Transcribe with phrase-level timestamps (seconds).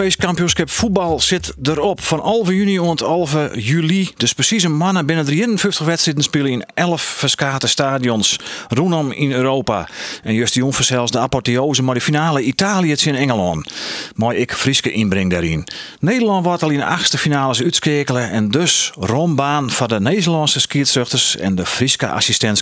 [0.00, 2.00] Europees kampioenschap voetbal zit erop.
[2.00, 4.10] Van 11 juni tot 11 juli.
[4.16, 8.38] Dus precies een mannen binnen 53 wedstrijden spelen in 11 verskate stadions.
[8.68, 9.88] Roenam in Europa.
[10.22, 13.72] En juist die zelfs de apotheose, maar de finale Italië in Engeland.
[14.14, 15.66] Maar ik Frieske inbreng daarin.
[15.98, 18.30] Nederland wordt al in de achtste finales uitskekelen.
[18.30, 22.60] En dus rombaan van de Nederlandse skiertzuchters en de Frieske assistent.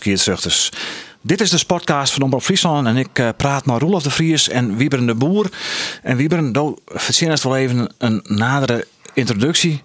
[1.29, 4.49] Dit is de Sportcast van Omroep Friesland en ik eh, praat met Roelof de Vries
[4.49, 5.51] en Wieberen de Boer.
[6.03, 9.83] En Wieberen, do verzin het wel even een nadere introductie.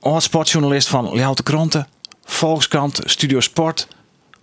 [0.00, 1.88] Oud sportjournalist van Leeuwarden Kranten,
[2.24, 3.88] Volkskrant, Studio Sport.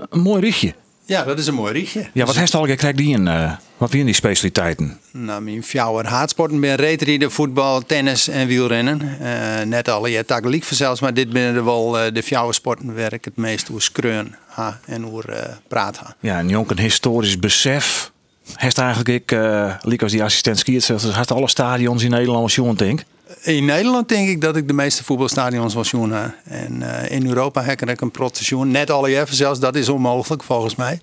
[0.09, 0.75] Een mooi richtje.
[1.05, 2.09] Ja, dat is een mooi richtje.
[2.13, 3.27] Ja, wat heeft al gekrijgt die in?
[3.27, 4.99] eh, wat zijn die specialiteiten?
[5.11, 9.19] Nou, mijn fjouwer haatsporten ben reetrieden, voetbal, tennis en wielrennen.
[9.19, 12.95] Eh, net alle ja, tagelijk zelfs, maar dit binnen de wel eh, de fjouwer sporten
[12.95, 15.35] waar ik het meest hoe skreun ha, en hoe uh,
[15.67, 16.15] praat ha.
[16.19, 18.11] Ja, een jonk een historisch besef.
[18.53, 22.43] Heeft eigenlijk ik, uh, liek als die assistent skiert, dus had alle stadions in Nederland
[22.43, 23.03] als jongen denk.
[23.41, 25.73] In Nederland denk ik dat ik de meeste voetbalstadions
[26.13, 26.33] heb.
[26.43, 28.71] En uh, in Europa heb ik een protection.
[28.71, 30.99] Net alle even zelfs, dat is onmogelijk volgens mij.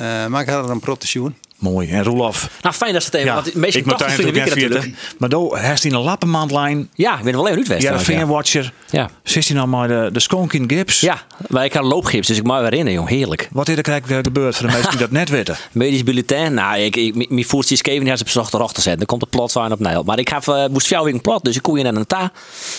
[0.00, 1.34] Uh, maar ik had er een protection.
[1.58, 1.90] Mooi.
[1.90, 2.50] En Roelof?
[2.62, 3.28] Nou, fijn dat ze het even.
[3.28, 4.98] Ja, want de meeste ik moet 80 vinden eigenlijk natuurlijk.
[5.18, 6.88] Maar do heeft hij een lappenmaandlijn.
[6.94, 7.82] Ja, ik ben wel even uitwest.
[7.82, 8.72] Ja, de trouwens, Fanwatcher.
[8.90, 9.10] Ja.
[9.22, 11.00] Zit hij nou maar de, de Skonkin Gips?
[11.00, 13.08] Ja, maar ik had een loopgips, dus ik mag in, jong.
[13.08, 13.48] Heerlijk.
[13.52, 15.56] Wat is er krijg gebeurd voor de mensen die dat net weten?
[15.72, 16.54] Medisch bulletin.
[16.54, 18.98] Nou, ik, ik, mijn voertje is even niet op bezocht erachter zetten.
[18.98, 20.02] Dan komt het plots aan op Nijl.
[20.02, 22.32] Maar ik heb, uh, moest jou weer plat, dus ik kon je naar een ta.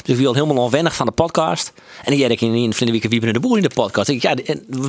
[0.04, 1.74] Dus ik viel helemaal onwennig van de podcast.
[2.04, 4.10] En die had ik in een week Wieben de Boer in de podcast.
[4.10, 4.36] Ik, ja,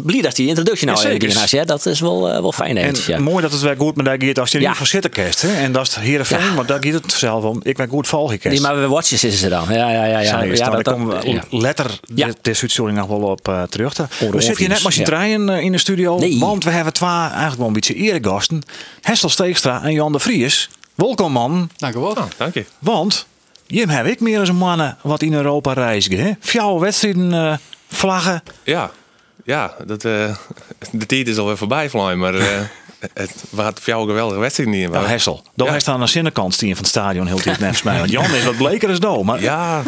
[0.04, 2.76] blij dat die introductie nou Ja, ja, Dat is wel, uh, wel fijn.
[2.76, 3.18] En eventjes, ja.
[3.18, 4.68] mooi dat het weer goed met daar gaat als je Ja.
[4.68, 5.42] niet voor zitten kerst.
[5.42, 5.52] Hè?
[5.56, 6.52] En dat is het Heerenveen, Ja.
[6.52, 7.60] maar daar gaat het zelf om.
[7.62, 8.52] Ik ben goed volgekest.
[8.54, 9.64] Nee, maar we watches is ze dan.
[9.68, 10.18] Ja, ja, ja.
[10.18, 10.42] ja.
[10.42, 11.42] ja, dat, dat, komen we ja.
[11.50, 12.26] letter Ja.
[12.42, 13.94] uitzending nog wel op uh, terug.
[13.94, 15.04] te- de we zitten hier net maar z'n ja.
[15.04, 16.18] drieën eh, in de studio.
[16.18, 16.38] Nee.
[16.38, 18.62] Want we hebben twee eigenlijk wel een beetje eregasten.
[19.00, 20.70] Hessel Steekstra en Jan de Vries.
[20.94, 21.70] Welkom man.
[21.76, 22.16] Dank u wel.
[22.36, 22.64] Dank je.
[22.78, 23.26] Want
[23.66, 26.18] Jim heb ik meer als een mannen wat in Europa reizen.
[26.18, 26.30] Hè?
[26.40, 27.54] Fjouwe wedstrijden, eh,
[27.88, 28.42] vlaggen.
[28.62, 28.90] Ja,
[29.44, 30.36] ja dat, eh,
[30.92, 32.60] de tijd is alweer voorbij, Fly, maar eh,
[33.14, 34.90] het was voor jou een geweldige wedstrijd niet.
[34.90, 35.42] Nou, Hessel.
[35.54, 35.72] Dan Ja.
[35.72, 37.98] heeft aan de zinnenkant die van het stadion heel tijd net mij.
[37.98, 39.22] Want Jan is wat bleker als Do.
[39.22, 39.82] Maar Ja,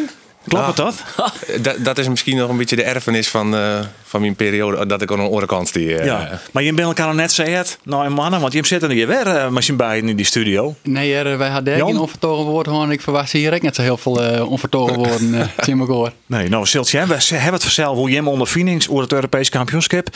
[0.49, 1.33] klopt het nou, dat?
[1.65, 1.85] dat?
[1.85, 5.11] Dat is misschien nog een beetje de erfenis van, eh, van mijn periode dat ik
[5.13, 5.97] aan de andere kant zie.
[5.97, 6.05] eh.
[6.05, 6.41] Ja.
[6.53, 7.79] Maar je bent elkaar nog net zei het.
[7.85, 10.75] Nou, en mannen, want je zit er hier weer uh, z'n beiden in die studio.
[10.83, 12.93] Nee, er, wij hadden geen onvertogen woorden hoor.
[12.93, 15.35] Ik verwacht hier ook net zo heel veel eh, onvertogen woorden.
[15.35, 16.13] Uh, Tim hoor.
[16.27, 20.09] Nee, nou, Siltje, we hebben het vanzelf hoe Jim ondervindings over het Europees kampioenschap.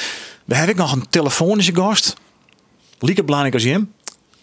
[0.44, 2.15] We hebben nog een telefonische gast.
[2.99, 3.93] Lieke belangrijk als Jim.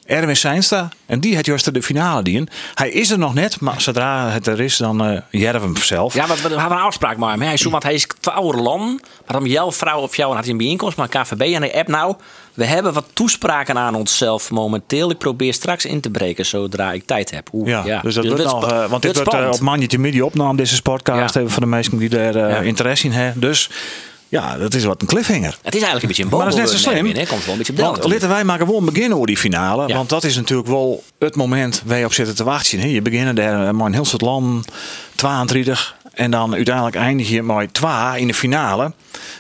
[0.06, 0.90] Erwin Seinstra.
[1.06, 2.48] En die heeft juist de finale die in.
[2.76, 6.14] Hij is er nog net, maar zodra het er is, dan uh, jerven hem zelf.
[6.14, 7.42] Ja, want we hebben een afspraak hem.
[7.42, 9.02] Hij is want hij is twaalf land.
[9.02, 11.88] Maar dan jouw vrouw of jou had hij een bijeenkomst met KVB en de app
[11.88, 12.16] nou.
[12.54, 15.10] We hebben wat toespraken aan onszelf momenteel.
[15.12, 17.50] Ik probeer straks in te breken zodra ik tijd heb.
[17.54, 19.56] Oeh, Ja, dus dat wordt wordt nog, uh, want dit wordt uh, spannend.
[19.56, 21.40] op Manjetje Media opname, deze podcast, Ja.
[21.40, 22.60] even voor de mensen die er uh, Ja.
[22.60, 23.42] interesse in hebben.
[23.42, 23.70] Dus
[24.32, 25.58] ja, dat is wat een cliffhanger.
[25.62, 27.06] Het is eigenlijk een beetje een Maar dat is net zo slim.
[27.06, 27.26] Hè.
[27.26, 29.88] Komt wel een beetje op Want laten wij maar gewoon beginnen over die finale.
[29.88, 29.96] Ja.
[29.96, 32.80] Want dat is natuurlijk wel het moment waar je op zit te wachten.
[32.80, 32.88] Hè.
[32.88, 34.68] Je begint daar eh, maar een heel soort land,
[35.16, 35.96] 32.
[36.14, 38.94] En dan uiteindelijk eindig je met 2 in de finale.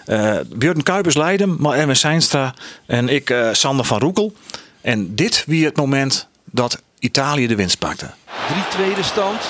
[0.07, 2.53] Uh, Björn Kuipers leiden, maar Erwin Seinstra
[2.85, 4.33] en ik uh, Sander van Roekel.
[4.81, 8.09] En dit wie het moment dat Italië de winst pakte.
[8.47, 9.41] 3 tweede stand.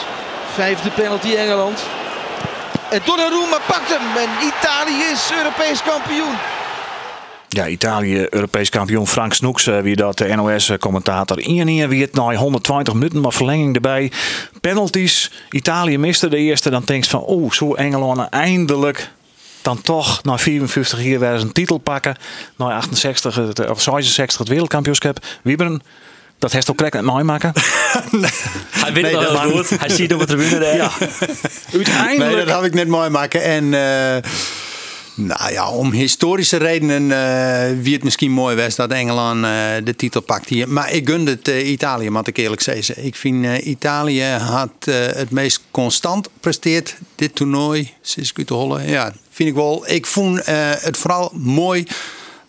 [0.53, 1.83] Vijfde penalty Engeland.
[2.91, 4.17] En Donnarumma pakt hem.
[4.17, 6.33] En Italië is Europees kampioen.
[7.49, 11.37] Ja, Italië, Europees kampioen Frank Snoeks, uh, wie dat de NOS-commentator.
[11.37, 11.43] 1-1
[11.89, 14.11] wie het na 120 minuten, maar verlenging erbij.
[14.61, 15.31] Penalties.
[15.49, 16.69] Italië miste de eerste.
[16.69, 19.11] Dan denk je van, oh, zo Engeland eindelijk
[19.61, 22.15] dan toch na 54 jaar weer eens een titel pakken.
[22.55, 25.25] Na 68 het- of 66 het wereldkampioenschap.
[25.41, 25.81] Wieberen,
[26.41, 27.53] dat heeft ook correct met mij maken.
[28.83, 29.79] Hij weet Nee, het goed.
[29.79, 30.75] Hij ziet op de tribune daar.
[30.75, 30.91] Ja.
[31.73, 32.35] Uiteindelijk.
[32.35, 33.43] Nee, dat heb ik net mooi maken.
[33.43, 34.29] En eh,
[35.15, 39.51] nou ja, om historische redenen eh, wie het misschien mooi was dat Engeland eh,
[39.83, 40.69] de titel pakt hier.
[40.69, 43.05] Maar ik gun het Italië, moet ik eerlijk zeggen.
[43.05, 47.93] Ik vind eh, Italië had eh, het meest constant presteerd dit toernooi.
[48.01, 48.87] Sinds ik uit de holle.
[48.87, 49.83] Ja, vind ik wel.
[49.87, 51.85] Ik vond eh, het vooral mooi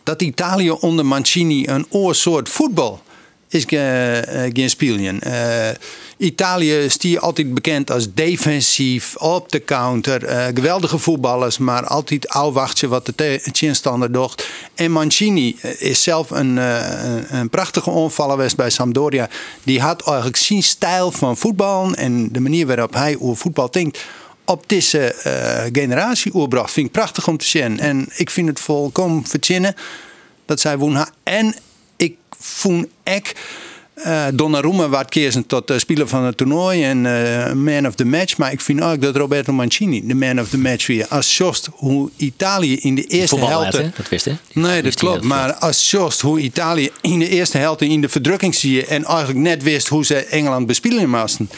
[0.03, 3.03] dat Italië onder Mancini een oorsoort voetbal
[3.53, 5.21] is eh, geen spelen.
[5.21, 5.75] Eh,
[6.17, 10.25] Italië is die altijd bekend als defensief, op de counter.
[10.25, 14.49] eh, geweldige voetballers, maar altijd afwachten wat de te- tegenstander doet.
[14.75, 16.57] En Mancini is zelf een,
[17.37, 19.29] een, prachtige onvaller geweest bij Sampdoria.
[19.63, 24.05] Die had eigenlijk zijn stijl van voetbal en de manier waarop hij over voetbal denkt
[24.45, 25.15] op deze
[25.73, 26.73] generatie oerbracht.
[26.73, 27.81] Vind ik prachtig om te zien.
[27.81, 29.75] En ik vind het volkomen verzinnen
[30.47, 31.09] dat zij wonen.
[31.23, 31.55] En
[32.03, 33.35] ik vond ik
[33.95, 38.05] eh Donnarumma werd kezen tot uh, speler van het toernooi en eh, man of the
[38.05, 38.37] match.
[38.37, 41.07] Maar ik vind ook dat Roberto Mancini de man of the match weer.
[41.09, 43.73] Als just hoe Italië in de eerste helft...
[43.73, 43.91] hè?
[43.97, 44.37] Dat wist je.
[44.53, 45.23] Nee, dat klopt.
[45.23, 49.05] Maar als just hoe Italië in de eerste helft in de verdrukking zie je en
[49.05, 51.51] eigenlijk net wist hoe ze Engeland bespelen moesten.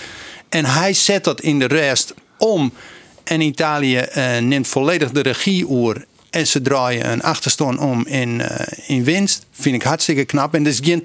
[0.49, 2.73] En hij zet dat in de rest om.
[3.25, 6.05] En Italië eh, neemt volledig de regie oer.
[6.35, 9.47] En ze draaien een achterstand om in, eh, in winst.
[9.51, 10.55] Vind ik hartstikke knap.
[10.55, 11.05] En dat is geen.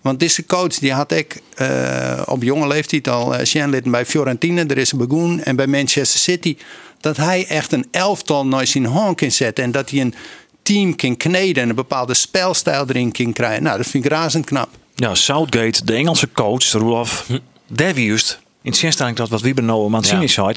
[0.00, 4.66] Want deze coach die had ik eh, op jonge leeftijd al uh, bij Fiorentina.
[4.66, 5.44] Er is begonnen.
[5.44, 6.56] En bij Manchester City.
[7.00, 9.64] Dat hij echt een elftal naar zijn hand kan zetten.
[9.64, 10.14] En dat hij een
[10.62, 11.62] team kan kneden.
[11.62, 13.62] En een bepaalde spelstijl erin kan krijgen.
[13.62, 14.68] Nou, dat vind ik razend knap.
[14.94, 17.26] Ja, Southgate, de Engelse coach, Roelof,
[17.66, 20.26] daar wie juist in zinstelling dat wat Wieber nou Mancini Ja.
[20.28, 20.52] zei,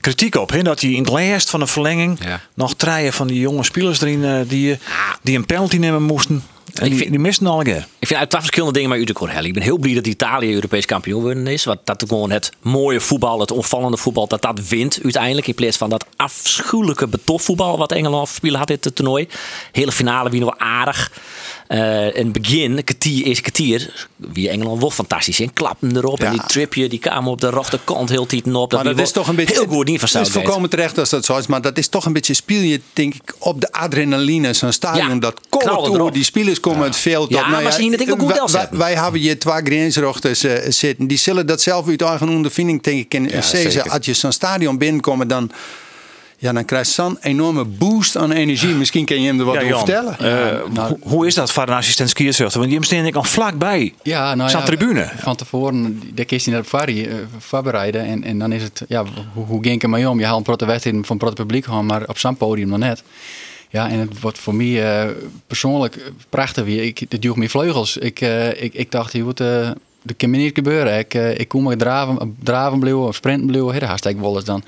[0.00, 0.50] kritiek op.
[0.50, 2.40] Hè, dat hij in het laatst van de verlenging Ja.
[2.54, 4.78] nog treien van die jonge spelers erin eh, die, eh,
[5.22, 6.42] die een penalty nemen moesten.
[6.74, 7.86] En die, vind- die misten al een keer.
[7.98, 9.44] Ik vind uit twaalf verschillende dingen maar de Cornell.
[9.44, 11.64] Ik ben heel blij dat Italië Europees kampioen is.
[11.64, 15.46] Want dat gewoon het mooie voetbal, het onvallende voetbal, dat dat wint uiteindelijk.
[15.46, 19.28] In plaats van dat afschuwelijke betofvoetbal wat Engeland spelen had het toernooi.
[19.72, 21.12] Hele finale wie nog wel aardig.
[21.66, 25.40] Eh in het begin, kwartier, eerste kwartier, wie Engeland wel fantastisch.
[25.40, 26.18] En klappen erop.
[26.18, 26.26] Ja.
[26.26, 28.70] En die tripje, die kwamen op de rechterkant heel tijd op.
[28.70, 29.54] Dat, Maar dat is toch een beetje.
[29.54, 31.46] Heel goed niet van Het is volkomen terecht als dat zo is.
[31.46, 34.52] Maar dat is toch een beetje speel je, denk ik, op de adrenaline.
[34.52, 36.14] Zo'n stadion Ja, dat erop.
[36.14, 37.48] Die spelers komen het veld Ja.
[37.48, 40.70] Nou maar ze zien het denk ik ook goed wij- hebben hier twee grensrechters eh,
[40.70, 41.06] zitten.
[41.06, 43.90] Die zullen dat zelf uit eigen ondervinding, denk ik, in zeker.
[43.90, 45.50] Als je zo'n stadion binnenkomt, dan.
[46.44, 48.74] Ja, dan krijg je zo'n enorme boost aan energie.
[48.74, 50.18] Misschien kan je hem er wat Ja, over vertellen.
[50.18, 52.60] eh, nou- hoe, is dat voor een assistent skierzuchter?
[52.60, 53.94] Want die staan ik al vlakbij.
[54.02, 55.10] Ja, nou ja, tribune.
[55.16, 57.06] Van tevoren, daar kiest hij naar eh,
[57.38, 58.04] voorbereiden.
[58.04, 59.04] En, en dan is het, ja,
[59.34, 60.18] hoe, hoe ging ik ermee om?
[60.18, 63.02] Je haalt een protte wedstrijd van protte publiek gewoon, maar op zo'n podium nog net.
[63.68, 65.10] Ja, en het wordt voor mij eh,
[65.46, 66.82] persoonlijk prachtig weer.
[66.82, 67.96] Ik, het duwt me vleugels.
[67.96, 69.70] Ik, eh, ik, ik dacht, je moet, eh
[70.06, 70.98] dat kan me niet gebeuren.
[70.98, 73.70] Ik, eh, ik kom maar draven, draven blijven of sprinten blijven.
[73.70, 74.62] Hey, dat haast ik wel eens dan.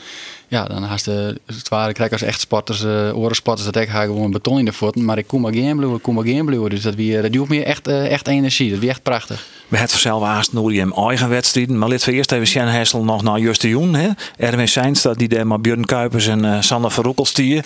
[0.49, 4.03] Ja, dan haast de het ware krijg als echt sporters, uh, orensporters, dat ik ga
[4.03, 5.05] gewoon beton in de voeten.
[5.05, 6.71] Maar ik kom maar geen blijven, ik kom maar geen blijven.
[6.71, 8.71] Dus dat, weer, dat duwt me echt, eh, echt energie.
[8.71, 9.47] Dat is echt prachtig.
[9.69, 11.79] We hebben zelf haast die hem eigen wedstrijden.
[11.79, 13.95] Maar laten we eerst even Sjen Hessel nog naar Juste Joen.
[13.95, 14.09] hè.
[14.37, 17.65] Erwin Seinstra die daar maar Björn Kuipers en eh, Sander Verroekel stieren.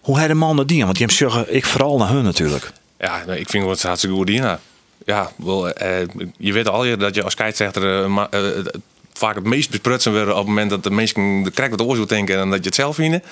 [0.00, 0.84] Hoe hij de man dat die?
[0.84, 2.70] Want die hem zeggen, ik vooral naar hun natuurlijk.
[2.98, 4.60] Ja, nou, ik vind het hartstikke goed hierna.
[5.04, 6.06] Ja, wel, eh,
[6.36, 8.40] je weet al je dat je als scheidsrechter eh, ma- eh,
[9.12, 12.08] vaak het meest besprutsen wordt op het moment dat de mensen de krek wat oorzaak
[12.08, 13.26] denken en dat je het zelf vindt.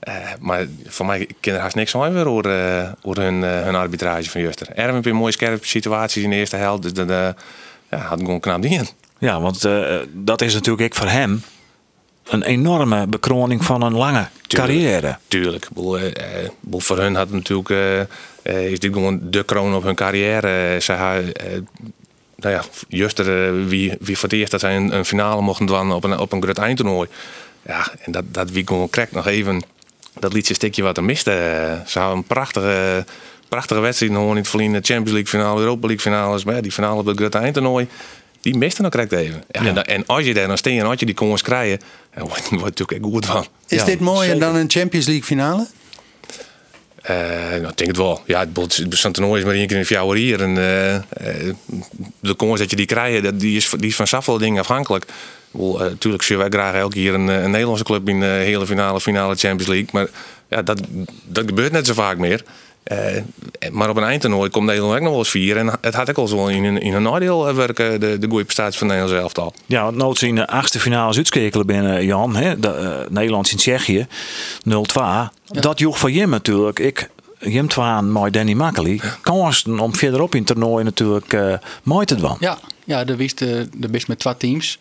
[0.00, 4.30] Eh, maar voor mij kan er haast niks aan weer over, over hun, hun arbitrage
[4.30, 4.68] van Juster.
[4.74, 6.82] Erwin een mooie scherpe situaties in de eerste helft.
[6.82, 8.64] Dus dat ja, had gewoon knap.
[9.18, 9.68] Ja, want
[10.12, 11.42] dat is natuurlijk ook voor hem
[12.24, 15.18] een enorme bekroning van een lange carrière.
[15.28, 15.68] Tuurlijk.
[15.74, 18.16] Ik eh, ik voor hun had het natuurlijk, eh,
[18.52, 20.74] is dit gewoon de kroon op hun carrière.
[20.74, 21.46] Eh, Zij, eh,
[22.36, 25.66] nou ja, Juster, eh, wie, wie voor het eerst dat zij een, een finale mochten
[25.66, 27.08] doen op een, op een groot eindtoernooi.
[27.66, 29.62] Ja, en dat, dat wie gewoon krek nog even
[30.18, 31.30] dat liedje stukje wat er miste.
[31.30, 33.04] Eh, Ze hadden een prachtige,
[33.48, 34.74] prachtige wedstrijd nog in het verliezen.
[34.84, 36.44] Champions League finale, Europa League finales.
[36.44, 37.86] Maar ja, die finale op het groot eindtoernooi.
[38.40, 39.44] Die miste nog correct even.
[39.50, 41.78] Ja, En, en als je daar nog steen en als je die kans krijgen,
[42.14, 43.46] dan wordt het natuurlijk goed van.
[43.68, 44.40] is ja, dit mooier zeker.
[44.40, 45.66] dan een Champions League finale?
[47.08, 48.22] Nou, ik denk het wel.
[48.26, 50.42] Ja, het zo'n toernooi is maar één keer in vier hier.
[50.42, 51.02] En eh, eh,
[52.20, 55.04] de kans dat je die krijgt, dat- die is, die is van zoveel dingen afhankelijk.
[55.78, 59.34] Natuurlijk zullen wij graag elke keer een, een Nederlandse club in de hele finale, finale
[59.34, 59.88] Champions League.
[59.92, 60.06] Maar
[60.48, 60.80] ja, dat,
[61.26, 62.42] dat gebeurt net zo vaak meer.
[62.84, 63.22] Eh,
[63.70, 65.56] maar op een eindtoernooi komt Nederland ook nog wel eens vier.
[65.56, 68.28] En het had ik al zo in een, in een nadeel eh, werken, de, de
[68.28, 69.54] goede prestatie van Nederland zelf al.
[69.66, 72.36] Ja, want nooit in de achtste finales uitskekelen binnen Jan.
[72.36, 72.60] Hè?
[72.60, 74.06] De, eh, Nederlands in Tsjechië
[74.62, 75.30] 0-2.
[75.44, 76.78] Dat joeg van Jim natuurlijk.
[76.78, 79.00] Ik Jim twaan met Danny Makkely.
[79.20, 82.36] Kansen om verderop in het toernooi natuurlijk eh mooi te doen.
[82.40, 84.78] Ja, ja de wist, de, de wist met twee teams.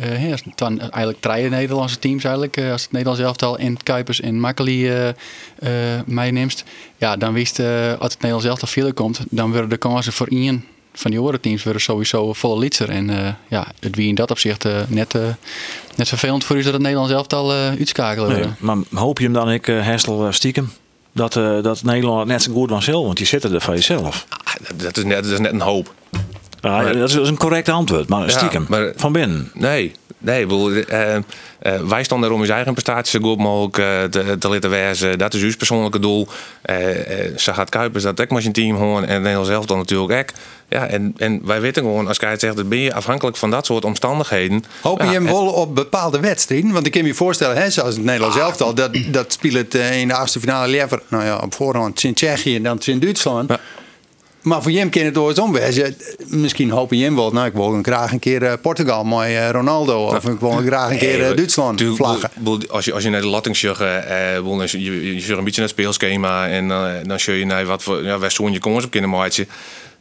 [0.00, 2.56] Eh, dan eigenlijk drie Nederlandse teams eigenlijk.
[2.56, 5.08] eh, als het Nederlands elftal en Kuipers en Makkely eh
[5.58, 6.64] eh, meeneemt.
[6.96, 7.66] Ja, dan wist eh,
[7.98, 11.40] als het Nederlands elftal verder komt, dan worden de kansen voor één van die andere
[11.40, 12.88] teams worden sowieso volle litser.
[12.88, 15.22] En eh, ja, het wie in dat opzicht eh, net, eh,
[15.96, 19.50] net vervelend voor is dat het Nederlands elftal uitschakelen Nee, maar hoop je hem dan
[19.50, 20.72] ik, uh, eh, stiekem?
[21.12, 24.26] Dat, eh, dat Nederland net zo goed was zelf, want je zit er voor jezelf.
[24.28, 25.94] Ah, dat, is net, dat is net een hoop.
[26.64, 28.66] Nou, dat is een correct antwoord, maar stiekem.
[28.68, 29.50] maar- van binnen.
[29.54, 30.40] Nee, nee.
[30.40, 31.22] ik bedoel, eh, eh,
[31.88, 35.18] wij stonden er om zijn eigen prestaties zo goed mogelijk eh, te, te laten wijzen.
[35.18, 36.28] Dat is uw persoonlijke doel.
[36.62, 39.04] Eh, eh, ze gaat Kuipers dat ook met zijn team gewoon.
[39.04, 40.28] En Nederland zelf dan natuurlijk ook.
[40.68, 43.66] Ja, en, en wij weten gewoon, als Kai zegt, dan ben je afhankelijk van dat
[43.66, 44.64] soort omstandigheden.
[44.80, 46.72] Hoop je Ja, hem wel op bepaalde wedstrijden?
[46.72, 49.74] Want ik kan me je voorstellen, hè, zoals het Nederlands elftal, dat, dat speelt het
[49.74, 53.50] in de achtste finale liever, nou ja, op voorhand in Tsjechië en dan in Duitsland.
[53.50, 53.60] Ja.
[54.44, 55.96] Maar voor hem kan het ooit omwezen.
[56.26, 59.50] Misschien hoop je hem wel, nou ik wil graag een keer eh, Portugal met eh,
[59.50, 60.06] Ronaldo.
[60.06, 62.30] Of ik wil graag een keer eh, Nee, Duitsland tuurlijk, vlaggen.
[62.70, 65.68] Als je, als je naar de latting eh, eh, je, je, een beetje naar het
[65.68, 68.90] speelschema en eh, dan zul je naar wat voor ja, waar zo'n je kans op
[68.90, 69.48] kunnen maken.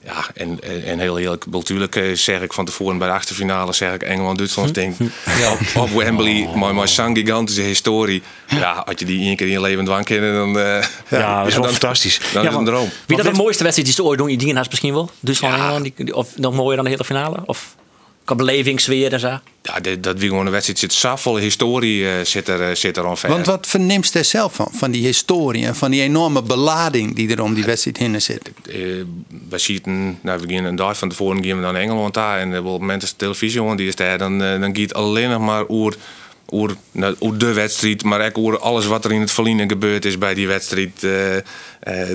[0.05, 3.93] Ja, en, en, heel eerlijk, natuurlijk eh, zeg ik van tevoren bij de achterfinale zeg
[3.93, 8.23] ik Engeland, Duitsland, denk op, op Wembley, maar maar zo'n gigantische historie.
[8.47, 11.47] Ja, als je die één keer in je leven dwang kennen, dan eh, Ja, dat
[11.47, 12.17] is wel dan- fantastisch.
[12.19, 12.89] Dan Ja, is het een maar- droom.
[13.05, 14.29] Wie dat de mooiste wedstrijd die ze ooit doen?
[14.29, 15.09] Je dingen haast misschien wel.
[15.19, 15.59] Duitsland, Ja.
[15.61, 17.37] Engeland, die, die- of nog mooier dan de hele finale?
[17.45, 17.75] Of
[18.25, 19.39] qua belevingsfeer en zo?
[19.61, 22.97] Ja, dit- dat wie gewoon een wedstrijd zit, vol historie eh, zit er, eh, zit
[22.97, 23.03] er.
[23.03, 24.67] Want wat verneemt hij zelf van?
[24.73, 28.51] Van die historie en van die enorme belading die er om die wedstrijd heen zit.
[28.69, 28.75] eh,
[29.49, 32.47] we zien, nou, we gaan een dag van tevoren gaan we naar Engeland daar en
[32.47, 35.29] op het moment dat de televisie hoor, die is daar, dan, dan gaat het alleen
[35.29, 35.95] nog maar over,
[36.45, 40.05] over, nou, over de wedstrijd, maar ook over alles wat er in het verliezen gebeurd
[40.05, 41.03] is bij die wedstrijd.
[41.03, 41.43] eh, eh,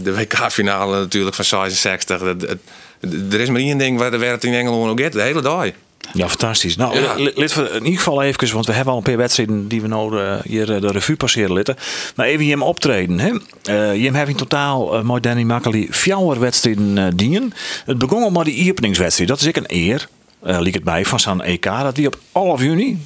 [0.02, 2.18] de WK-finale natuurlijk van 66.
[2.20, 5.22] Dat, het- er is maar één ding waar de wereld in Engeland ook gaat, de
[5.22, 5.66] hele dag.
[6.12, 6.76] Ja, fantastisch.
[6.76, 7.14] Nou, Ja.
[7.14, 9.80] li- laten we in ieder geval even, want we hebben al een paar wedstrijden die
[9.80, 11.76] we nou eh, hier eh, de revue passeren laten.
[12.16, 13.18] Maar even hem optreden.
[13.20, 13.28] Hè?
[13.62, 17.52] Eh, hem heeft in totaal met Danny Makkely vier wedstrijden dienen.
[17.84, 19.28] Het begon al met die openingswedstrijd.
[19.30, 20.08] Dat is ik een eer,
[20.42, 21.64] liep het mij, van zo'n EK.
[21.64, 22.98] Dat die op 11 juni,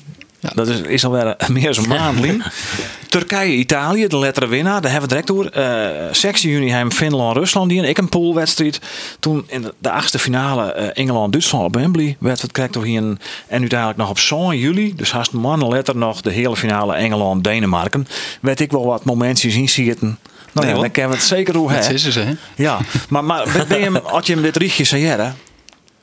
[0.55, 2.45] dat is, is alweer eh, meer dan een maand lang.
[3.09, 5.47] Turkije, Italië, de lettere winnaar, daar hebben we direct door.
[5.47, 8.81] Eh 16 juni hebben Finland, Rusland die ik een poolwedstrijd.
[9.21, 12.85] Toen in de, de achtste finale eh, Engeland, Duitsland op Wembley werd het krijgt toch
[12.85, 16.57] hier een, en uiteindelijk nog op 7 juli, dus haast maand later nog de hele
[16.57, 18.07] finale Engeland, Denemarken.
[18.41, 20.19] Werd ik wel wat momentjes in zitten.
[20.53, 20.83] Nou ja, hoor.
[20.83, 21.93] dan kennen we het zeker hoe hè.
[21.93, 22.33] is ze, hè?
[22.55, 25.31] Ja, maar, maar ben je hem, had je hem dit richtje zei hè?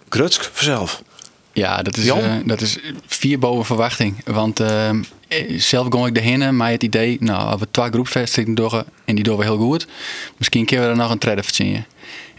[0.10, 1.02] Krutsk vanzelf.
[1.54, 4.16] Ja, dat is, eh, dat is vier boven verwachting.
[4.26, 4.90] Want eh,
[5.30, 9.24] eh, zelf ging ik erheen met het idee, nou, we twee groepswedstrijden doen en die
[9.24, 9.88] doen we heel goed,
[10.38, 11.86] misschien kunnen we er nog een trade verzinnen.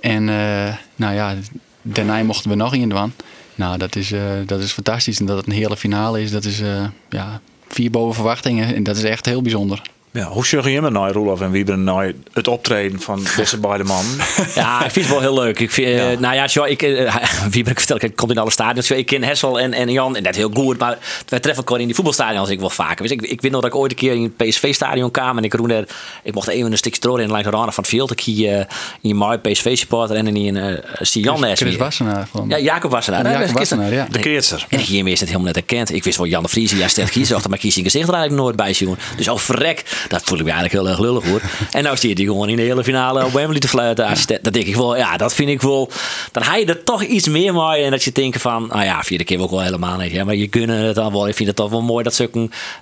[0.01, 1.35] En eh, nou ja,
[1.83, 3.13] daarna mochten we nog in doen.
[3.55, 5.21] Nou, dat is, eh, dat is fantastisch.
[5.21, 6.63] En dat het een hele finale is, dat is
[7.11, 8.75] ja, vier boven verwachtingen.
[8.75, 9.83] En dat is echt heel bijzonder.
[10.13, 13.85] Ja, hoe zeg je hem nou, Roelof en Wieben, nou het optreden van deze beide
[13.85, 14.17] mannen?
[14.55, 15.59] Ja, ik vind het wel heel leuk.
[15.59, 17.17] Ik vind, eh, Nou ja, zo, ik, eh,
[17.51, 18.87] ben ik verteld, ik kom in alle stadions.
[18.87, 20.79] Zo, ik ken Hessel en, en Jan en dat heel goed.
[20.79, 20.99] Maar
[21.29, 23.03] wij treffen elkaar in die voetbalstadions ik wel vaker.
[23.03, 25.39] Dus ik, ik weet nog dat ik ooit een keer in het PSV-stadion kwam.
[25.39, 25.89] En ik roen er,
[26.23, 28.11] ik mocht even een stukje door in langs de randen van het veld.
[28.11, 28.65] Ik hier uh,
[29.01, 31.77] in mooi PSV-supporter en in uh, Jan Chris me.
[31.79, 32.29] Wassenaar.
[32.31, 33.25] Van, Ja, Jacob Wassenaar.
[33.25, 33.39] Ja?
[33.39, 34.07] Jacob Wassenaar, ja.
[34.11, 34.67] De keertser.
[34.69, 35.93] En hier is het helemaal net herkend.
[35.95, 38.43] Ik wist wel Jan de Vries, ja, kiezen achter, maar kies zijn gezicht er eigenlijk
[38.43, 38.97] nooit bij zien.
[39.17, 41.41] Dus oh verrek, dat voel ik me eigenlijk heel erg lullig hoor.
[41.71, 44.07] En nou zie je die gewoon in de hele finale op Wembley te fluiten.
[44.07, 45.91] Als je dat- denk ik wel, ja, dat vind ik wel.
[46.33, 49.03] Dan ga je er toch iets meer mooi en dat je denkt van, nou ja,
[49.03, 50.13] vierde keer ook wel helemaal niet.
[50.13, 51.29] Ja, maar je kunnen het dan wel.
[51.29, 52.29] Ik vind het toch wel mooi dat ze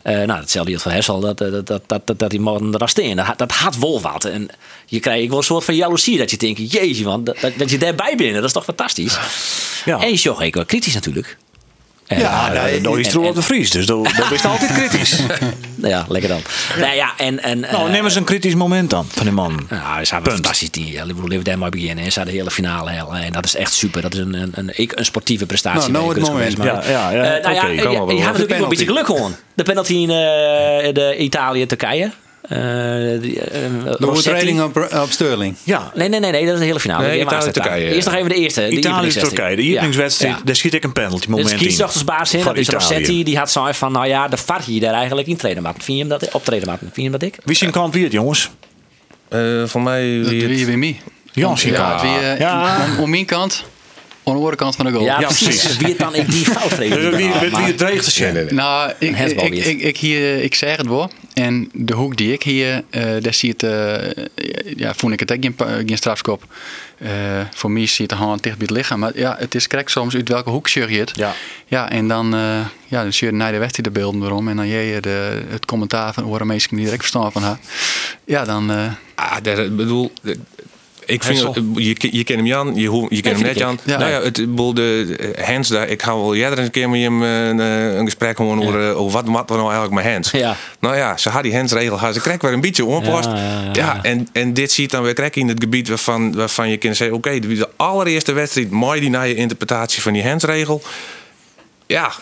[0.03, 2.89] eh nou, hetzelfde geldt van Hessel, dat, dat, dat, dat, dat, dat die man er
[2.89, 3.17] staan.
[3.17, 4.25] Dat, dat had wel wat.
[4.25, 4.49] En
[4.87, 7.71] je krijgt ik wel een soort van jaloezie dat je denkt, jezus man, dat, dat,
[7.71, 8.35] je daarbij bent.
[8.35, 9.19] Dat is toch fantastisch.
[9.85, 10.01] Ja.
[10.01, 11.37] En je zag ik wel kritisch natuurlijk.
[12.09, 14.45] En, Ja, eh, nou, door iets en- toe en- op de Vries, dus dat is
[14.45, 15.19] altijd kritisch.
[15.77, 16.41] ja, lekker dan.
[16.79, 17.43] Nou ja, en...
[17.43, 19.67] en Nou, eh, neem eens een kritisch moment dan van die man.
[19.71, 20.87] Nou, ze hebben een fantastisch team.
[20.87, 22.05] Ja, even daar maar beginnen.
[22.05, 23.17] En ze hadden de hele finale heel.
[23.17, 24.03] En dat is echt super.
[24.03, 25.81] Dat is een, een, een, sportieve prestatie.
[25.81, 26.57] Nou, nou het kunst moment.
[26.57, 27.37] Ja, ja, ja.
[27.37, 29.35] Eh, nou ja, je, had natuurlijk wel een beetje geluk gewoon.
[29.55, 32.11] De penalty in eh, de Italië-Turkije.
[32.49, 33.21] Eh, eh,
[33.99, 35.57] De overtreding op, op Sterling.
[35.65, 37.07] Ja, Nee, nee, nee, nee, dat is de hele finale.
[37.07, 37.93] Nee, Italië-Turkije, aanstaan.
[37.95, 38.61] Eerst nog even de eerste.
[38.61, 39.63] de Italië-Turkije, de
[40.19, 40.39] ja.
[40.45, 41.67] daar schiet ik een penalty moment Dus in.
[41.67, 42.85] kiesdochtersbaas in, Voor dat is Italië.
[42.89, 45.85] Rossetti, die had zo van, nou ja, de VAR hier daar eigenlijk intreden maakt.
[45.85, 46.81] Vind je hem dat, optreden maakt?
[46.81, 47.37] Vind je hem dat ik?
[47.45, 48.51] Wie zijn kant wie het, jongens?
[49.29, 50.51] Eh, voor mij wie het-
[50.81, 52.87] wie, eh, Ja.
[53.01, 53.65] om, mijn kant,
[54.25, 55.05] aan de andere kant van de goal.
[55.05, 55.63] Ja, Ja, precies.
[55.63, 57.17] Dus wie het dan ik die fout Dus reden.
[57.17, 58.55] wie, wie, wie het dreigt te zijn.
[58.55, 61.11] Nou, ik, ik, ik, ik, hier, ik zeg het wel.
[61.39, 64.25] En de hoek die ik hier, eh daar zie het, eh,
[64.77, 65.55] ja, vond ik het ook geen,
[65.87, 66.45] geen strafskop.
[66.99, 67.11] Eh,
[67.55, 68.99] voor mij zit de hand dicht bij het lichaam.
[68.99, 71.13] Maar ja, het is correct soms uit welke hoek je het.
[71.15, 71.35] Ja.
[71.67, 72.31] Ja, en dan,
[72.87, 74.49] ja, dan zeur je naar de wedstrijd de beelden erom.
[74.49, 77.59] En dan je de, het commentaar van horen mensen die direct verstaan van haar.
[78.25, 78.71] Ja, dan...
[79.15, 80.13] Ah, ik bedoel,
[81.09, 81.65] Ik vind, Hessel.
[81.75, 83.79] je, je kent hem Jan, je, je kent hem net Jan.
[83.85, 83.99] Ja.
[83.99, 84.35] Nou ja, het,
[84.77, 88.37] de Hens, daar, ik ga wel eerder een keer met hem eh, een, een gesprek
[88.37, 90.31] gewoon over, eh, over wat, wat we nou eigenlijk met Hens.
[90.31, 90.57] Ja.
[90.81, 93.29] Nou ja, ze had die Hens-regel, ze krijgt weer een beetje onpast.
[93.73, 96.97] Ja, en, en dit ziet dan weer krijgen in het gebied waarvan, waarvan je kunt
[96.97, 100.83] zeggen, oké, de, de allereerste wedstrijd, mooi die naar je interpretatie van die Hens-regel.
[101.87, 102.13] Ja,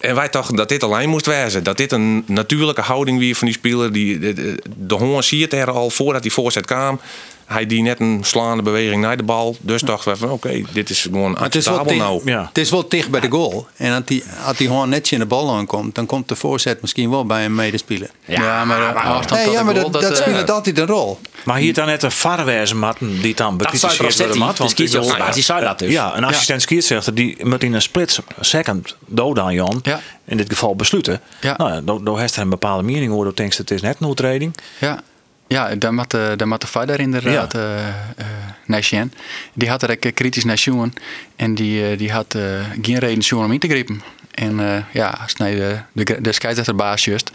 [0.00, 1.62] en wij dachten dat dit alleen moest wezen.
[1.62, 3.92] Dat dit een natuurlijke houding weer van die speler.
[3.92, 7.00] Die, de, de, de honger zie het er al voordat die voorzet kwam.
[7.46, 9.56] Hij die net een slaande beweging naar de bal.
[9.60, 12.38] Dus dachten we van oké, dit is gewoon het is, wel acceptabel dicht, nou.
[12.40, 12.46] Ja.
[12.48, 13.66] het is wel dicht bij de goal.
[13.76, 16.80] En als die, als die gewoon netjes in de bal aankomt, dan komt de voorzet
[16.80, 18.10] misschien wel bij een medespeler.
[18.24, 18.78] Ja, maar
[19.28, 21.18] de Nee, ja, de maar goal, dat, dat, eh, speelt altijd een rol.
[21.44, 24.16] Maar hier dan net een vaarwijze matten die dan Dat bekritiseerd worden.
[24.16, 24.38] zetten.
[24.38, 25.92] mat, Dus want die zei dat dus.
[25.92, 29.80] Ja, een assistent scheidsrechter die moet in een split second dood aan Jan.
[29.82, 30.00] Ja.
[30.24, 31.20] In dit geval besluiten.
[31.40, 31.54] Ja.
[31.56, 33.24] Nou ja, dan dan heeft hij een bepaalde mening over.
[33.24, 34.54] Dat denkt het is net een overtreding.
[34.80, 35.02] Ja,
[35.48, 36.34] ja daar moet, de-
[36.66, 37.58] vader inderdaad Ja.
[37.58, 38.26] eh eh,
[38.66, 39.12] naar zien.
[39.52, 40.94] Die had er eh, kritisch naar zien.
[41.36, 42.42] En die, eh, die had eh,
[42.82, 44.02] geen reden zien om in te grijpen.
[44.30, 47.30] En eh, ja, als de, de, de scheidsrechterbaas juist,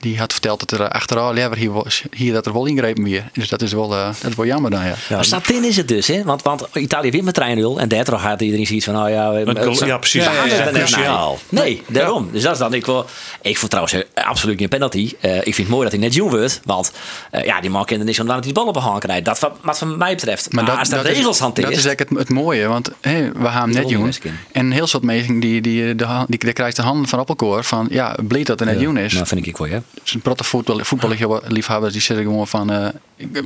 [0.00, 3.30] die had verteld dat er achteraf lever hier, was- hier dat er wel ingrepen weer.
[3.32, 4.86] Dus dat is wel, eh, dat is wel jammer dan, ja.
[5.08, 6.22] Ja, Maar Satin is het dus, hè?
[6.22, 9.38] Want, want Italië wint met 3-0 en daardoor gaat iedereen zoiets van, oh ja, we-
[9.38, 10.24] Het goal- ja, precies.
[10.24, 11.38] Ja, ja, cruciaal.
[11.48, 12.28] Nee, daarom.
[12.32, 13.06] Dus dat is dan ik wel.
[13.42, 15.12] Ik vond trouwens eh, absoluut geen penalty.
[15.20, 16.92] Eh, ik vind het mooi dat hij net jong wordt, want
[17.30, 19.24] eh, ja, die man kende niks om dat hij die bal op een hand krijgt.
[19.24, 20.52] Dat wat, wat van mij betreft.
[20.52, 23.44] Maar, als de regels is, hanteert, Dat is eigenlijk het, het mooie, want hé, we
[23.46, 24.36] gaan hem net kennen.
[24.52, 28.16] En heel soort mensen die, die, die, die krijgt de handen van Appelkoor van, ja,
[28.28, 29.12] bleed dat er net jong is.
[29.12, 29.82] Nou, vind ik wel, ja.
[30.02, 32.88] Zijn protte voetbal, voetballiefhebbers die zitten gewoon van eh,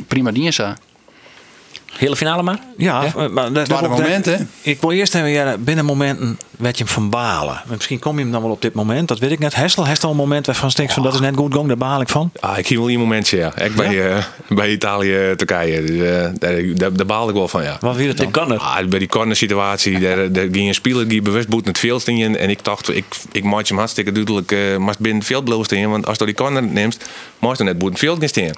[0.07, 0.63] prima dienst.
[1.97, 2.59] Hele finale maar?
[2.77, 4.51] Ja, eh, maar dat is Waren momenten.
[4.61, 7.63] Ik wil eerst even ja, binnen momenten werd je hem van balen.
[7.67, 9.09] Misschien kom je hem dan wel op dit moment.
[9.09, 9.55] Dat weet ik net.
[9.55, 11.69] Hessel, heeft al een moment waarvan stinkt van dat is net goed gong.
[11.69, 12.31] Daar baal ik van.
[12.41, 13.59] Ah, ik zie wel een momentje, ja.
[13.59, 15.85] Ik bij, eh, bij Italië, Turkije.
[15.85, 17.77] Dus, eh, daar, daar, daar baal ik wel van, ja.
[17.81, 18.31] Wat weer het dan?
[18.31, 18.59] kan er.
[18.59, 22.09] Ah, bij die corner situatie, daar, daar ging een speler die bewust boet het veld
[22.09, 22.37] in.
[22.37, 25.91] En ik dacht, ik, ik maak hem hartstikke duidelijk, eh maar binnen het veld in.
[25.91, 26.99] Want als je die corner neemt,
[27.39, 28.55] mag je net boet het veld staan.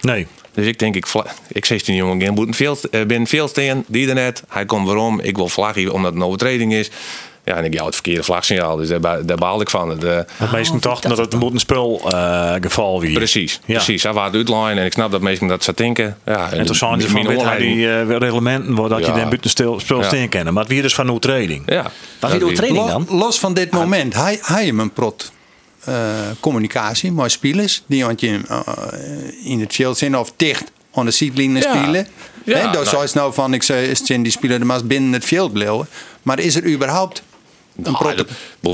[0.00, 0.26] Nee.
[0.54, 1.06] Dus ik denk, ik,
[1.48, 3.84] ik 16 jongen, geen het veld, eh, binnen het veld staan.
[3.86, 6.90] Die er net, hij komt waarom, ik wil vlaggen omdat het een overtreding is.
[7.44, 10.04] Ja, en ik jou het verkeerde vlagsignaal, dus daar, daar baal ik van.
[10.06, 13.12] Eh, Want meesten dachten dat het een spul eh, geval wie.
[13.12, 13.74] Precies, Ja.
[13.74, 14.02] precies.
[14.02, 16.16] Hij was uitline en ik snap dat mensen dat zo denken.
[16.26, 19.50] Ja, En toen zijn ze van hij die eh, reglementen waar dat je dan buiten
[19.80, 20.02] spul Ja.
[20.06, 20.52] steen kennen.
[20.54, 21.62] Maar het weer dus van training.
[21.66, 21.82] Ja.
[21.82, 23.18] Wat Dat wie doet wie- training Lo- dan?
[23.18, 25.32] Los van dit moment, hij, hij hem een prot
[26.40, 28.62] communicatie met spelers die want je eh,
[29.50, 31.74] in het veld zijn of dicht aan de seatline Ja.
[31.76, 32.06] spelen.
[32.44, 35.12] Ja, dat nou- zou je nou van ik zei, is die speler de maar binnen
[35.12, 35.88] het veld blijven.
[36.22, 37.22] Maar is er überhaupt
[37.82, 38.24] een Ah, prot?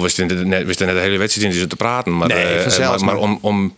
[0.03, 2.17] we zitten net, we zitten net de hele wedstrijd in zitten te praten.
[2.17, 3.75] Maar, Nee, eh, maar, maar maar- om, om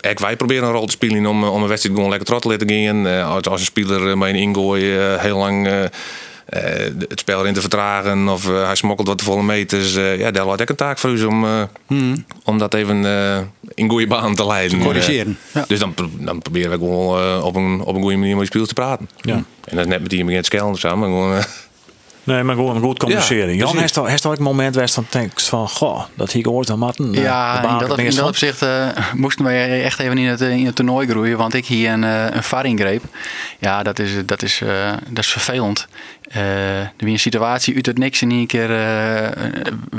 [0.00, 2.48] ik- wij proberen een rol te spelen om, om een wedstrijd gewoon lekker trot te
[2.48, 3.06] laten gaan.
[3.06, 5.90] Eh, als, als een speler eh, met een ingooi eh, heel lang eh, eh,
[6.48, 9.96] het spel erin te vertragen of eh, hij smokkelt wat te volle meters.
[9.96, 11.62] eh, ja, daar had ik een taak voor u om, eh,
[12.44, 13.38] om dat even eh,
[13.74, 14.78] in goede baan te leiden.
[14.78, 15.38] Te corrigeren.
[15.52, 15.64] Eh, Ja.
[15.68, 18.46] Dus dan, dan proberen we gewoon eh, op, een, op een goede manier met die
[18.46, 19.08] spelers te praten.
[19.20, 19.34] Ja.
[19.34, 21.08] En dat is net met die begint te schelden samen.
[21.08, 21.44] Gewoon, eh,
[22.24, 23.48] Nee, maar gewoon goed communiceren.
[23.48, 23.80] Ja, Jan, precies.
[23.80, 26.70] heeft al, heeft al ook een moment geweest dan denkt van, goh, dat hier gehoord
[26.70, 27.14] aan matten.
[27.14, 30.40] eh, Ja, de in dat, in dat opzicht eh, moesten wij echt even in het,
[30.40, 31.36] eh, in het toernooi groeien.
[31.36, 33.02] Want ik hier een, een VAR ingreep.
[33.58, 35.86] Ja, dat is, dat is, eh, dat is vervelend.
[36.28, 39.28] Eh, er weer een situatie uit het niks in één keer eh,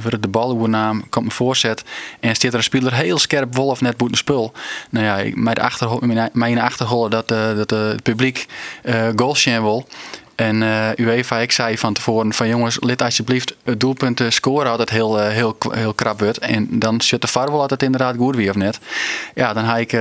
[0.02, 1.84] wordt de bal overnaam, komt een voorzet
[2.20, 4.52] en staat er een speler heel scherp wolf net boeten spul.
[4.90, 8.46] Nou ja, mijn achterhol, mijn, mijn achterhol dat, eh, dat het publiek
[8.84, 9.88] eh goals zien wil.
[10.36, 14.72] En eh UEFA, ik zei van tevoren van jongens, let alsjeblieft het doelpunt eh, scoren
[14.72, 16.38] altijd heel, eh, heel, heel krap wordt.
[16.38, 18.80] En dan zit de VAR wel altijd inderdaad goed weer of net.
[19.36, 19.94] Ja, dan heb ik,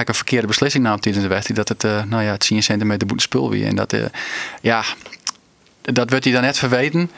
[0.00, 1.68] ik een verkeerde beslissing nam tijdens de wedstrijd.
[1.68, 3.66] Dat het, nou ja, het 10 centimeter boete spul weer.
[3.66, 3.96] En dat,
[4.60, 4.84] ja,
[5.92, 7.10] dat werd hij dan net verweten.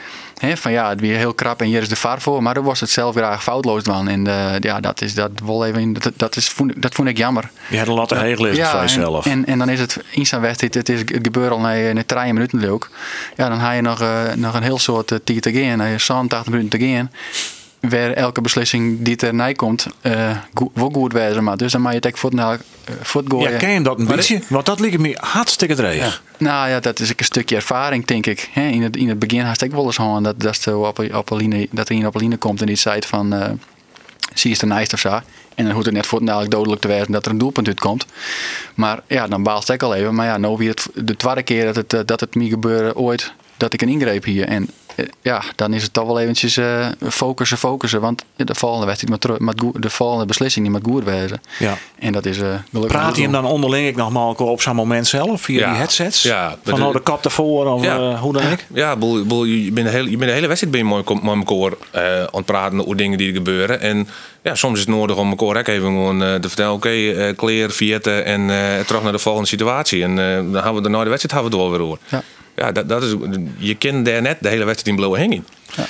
[0.54, 2.42] Van ja, het weer heel krap en hier is de VAR voor.
[2.42, 4.08] Maar dan was het zelf graag foutloos van.
[4.08, 7.16] En eh, ja, dat is dat wel even, dat, dat, is, vond, dat vond ik
[7.16, 7.50] jammer.
[7.68, 9.26] Je had een latte heel liggen van en, jezelf.
[9.26, 12.02] en, en dan is het in zijn wedstrijd, het, is, het gebeurt al na, na
[12.06, 12.88] 3 minuten leuk.
[13.36, 15.78] Ja, dan heb je nog, eh, nog een heel soort uh, tijd te gaan.
[15.78, 17.10] Dan heb je 87 minuten te gaan.
[17.80, 21.44] Waar elke beslissing die er komt, eh go- wel goed wezen.
[21.44, 23.50] Maar dus dan mag je het naar, eh, voet gooien.
[23.52, 24.40] Ja, ken je dat een beetje?
[24.48, 26.22] Want dat lijkt me hartstikke dreig.
[26.38, 28.50] Nou ja, dat is een stukje ervaring, denk ik.
[28.54, 31.30] In, het, in het begin had ik wel eens gewoon dat, dat, zo op, op
[31.30, 33.32] een line, dat er een op een line komt en die zei van...
[33.32, 33.50] eh
[34.34, 35.20] zie je het of zo.
[35.54, 38.06] En dan hoeft het net voor dadelijk dodelijk te wezen dat er een doelpunt uitkomt.
[38.74, 40.14] Maar ja, dan baalt ik al even.
[40.14, 42.96] Maar ja, nou weer het, de tweede keer dat het, eh, dat het me gebeurde
[42.96, 44.48] ooit dat ik een ingreep hier.
[44.48, 44.68] En
[45.22, 48.00] ja, dan is het toch wel eventjes eh, focussen, focussen.
[48.00, 49.24] Want de volgende wedstrijd
[49.60, 51.40] goed- de volgende beslissing die moet goed wezen.
[51.58, 51.78] Ja.
[51.98, 54.74] En dat is eh gelukkig Praat je hem dan onderling ik nog maar op zo'n
[54.76, 55.68] moment zelf via Ja.
[55.68, 56.22] die headsets?
[56.22, 57.96] Ja, Van nou de- kap ervoor of Ja.
[57.98, 58.66] eh, hoe dan ik?
[58.74, 61.02] Ja, boel, boel, je bent de hele, je bent de hele wedstrijd ben je mooi
[61.36, 63.80] met elkaar eh, aan het praten over dingen die er gebeuren.
[63.80, 64.08] En
[64.42, 67.36] ja, soms is het nodig om elkaar ook even gewoon eh, te vertellen: oké, eh
[67.36, 70.02] kleer, vierten en eh, terug naar de volgende situatie.
[70.02, 71.98] En eh, dan hebben we de na de wedstrijd hebben we het wel weer over.
[72.08, 72.22] Ja.
[72.58, 73.14] Ja, dat, dat is,
[73.58, 75.42] je kent daar net de hele wedstrijd in blauwe hanging.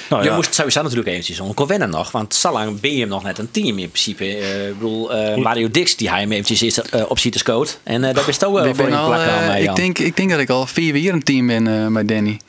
[0.09, 0.35] Nou, Je ja.
[0.35, 2.11] moest sowieso natuurlijk eventjes om wennen nog.
[2.11, 4.25] Want zo lang ben je hem nog net een team in principe.
[4.25, 7.39] Eh, ik bedoel, eh, Mario Dix die hij hem eventjes is, eh, op ziet te
[7.39, 7.79] scoot.
[7.83, 10.31] En eh daar is toch wel Ik, voor plak aan mij, ik, denk, ik denk
[10.31, 12.41] dat ik al vier jaar een team ben eh, met Danny.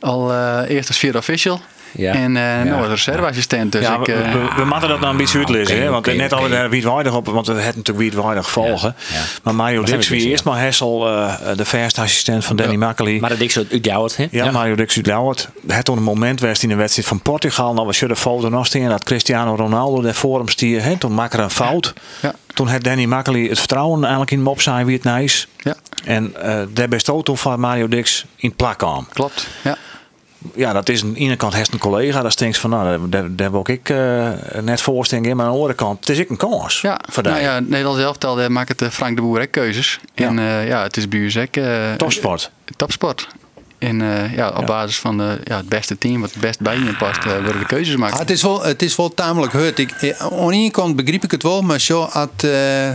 [0.00, 1.60] Al eh, eerst als vierde official.
[1.92, 2.12] Ja.
[2.12, 3.72] En eh nou als reserveassistent.
[3.72, 5.74] Dus ja, ik, we, eh, we, we moeten dat nou een beetje uitlezen.
[5.74, 5.90] oké, hè?
[5.90, 6.42] Want oké, net oké.
[6.42, 8.94] al daar wietwaardig op, want we hebben natuurlijk wietwaardig volgen.
[9.08, 9.22] Ja, ja.
[9.42, 13.18] Maar Mario zijn Dix wie eerst maar Hessel, eh, de verste assistent van Danny Makkely.
[13.20, 14.26] Maar dat Dix uit Douwert, hè?
[14.30, 15.48] Ja, Mario Dix uit Lauwert.
[15.66, 17.74] Het toen een moment was in de wedstrijd van Portugal.
[17.74, 20.82] Nou, we zullen de foto nog staan dat Cristiano Ronaldo daar voor hem stier.
[20.82, 20.96] Hè?
[20.96, 21.92] Toen maakte er een fout.
[22.22, 22.34] Ja.
[22.54, 25.46] Toen had Danny Makkely het vertrouwen eigenlijk in hem opzij wie het nice.
[25.56, 29.06] ja, En eh daar best ook toen van Mario Dix in plak kwam.
[29.12, 29.46] klopt.
[29.62, 29.76] Ja.
[30.54, 32.22] Ja, dat is aan de ene kant heeft een collega.
[32.22, 34.28] Dat denkt van, nou, daar, daar, wil ik eh,
[34.60, 35.36] net voorstellen.
[35.36, 38.00] Maar aan de andere kant, het is ik een kans Ja, voor nou ja, Nederlands
[38.00, 40.00] elftal daar maakt het eh, Frank de Boer ook keuzes.
[40.14, 40.26] Ja.
[40.26, 42.50] En eh, ja, het is bij u ook, eh, Topsport.
[42.76, 43.28] topsport.
[43.78, 44.64] En eh, ja, op Ja.
[44.64, 47.58] basis van de, ja, het beste team wat het best bij je past, eh, worden
[47.58, 48.12] de keuzes gemaakt.
[48.12, 49.78] Ah, het, is wel, het is wel tamelijk hut.
[49.78, 52.90] Ik, aan de ene kant begrijp ik het wel, maar zo had, eh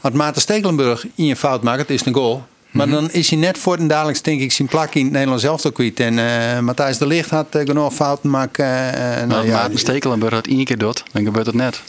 [0.00, 2.42] had Maarten Stekelenburg in je fout maakt, het is een goal.
[2.70, 2.94] Maar Mhm.
[2.94, 5.72] dan is hij net voor en dadelijk denk ik zijn plak in het Nederlands elftal
[5.72, 6.00] kwijt.
[6.00, 8.64] En eh, Matthijs de Ligt had eh, genoeg fouten maken.
[8.94, 11.82] eh, Nou, nou, ja, Maarten Stekelenburg dat één keer doet, dan gebeurt het net.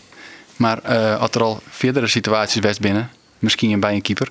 [0.56, 0.82] Maar
[1.18, 3.10] als er al verdere situaties best binnen,
[3.42, 4.30] misschien bij een keeper.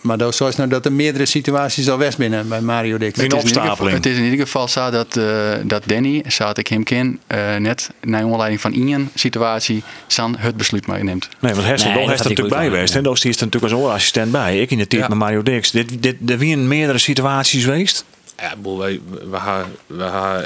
[0.00, 3.20] Maar dat is nou dat er meerdere situaties al west binnen bij Mario Dix.
[3.20, 3.32] Het,
[3.80, 7.56] het is in ieder geval zo dat, uh, dat Danny, zat ik hem ken, uh,
[7.56, 11.28] net naar onderleiding van Ian situatie, San het besluit maar neemt.
[11.40, 12.94] Nee, want Hester, nee, heeft er natuurlijk bij geweest.
[12.94, 14.60] En is er natuurlijk als oorassistent bij.
[14.60, 15.70] Ik in de tijd met Mario Dix.
[15.70, 18.04] Dit, dit, er meerdere situaties geweest.
[18.38, 20.42] Ja, boel, wij, we gaan, we gaan,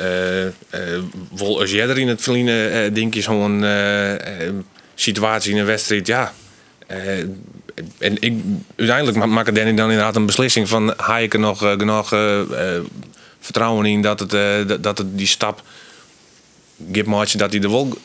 [1.35, 3.64] uh, als jij er in het verliezen, denk je zo'n
[4.94, 6.33] situatie in een wedstrijd, ja.
[7.99, 8.35] En ik,
[8.77, 12.12] uiteindelijk ma- maakt Danny dan inderdaad een beslissing van, ga ik er nog eh, genoeg
[12.12, 12.83] eh, eh,
[13.40, 15.62] vertrouwen in dat het, dat, het die stap
[16.93, 17.99] gibt maatje dat hij er wel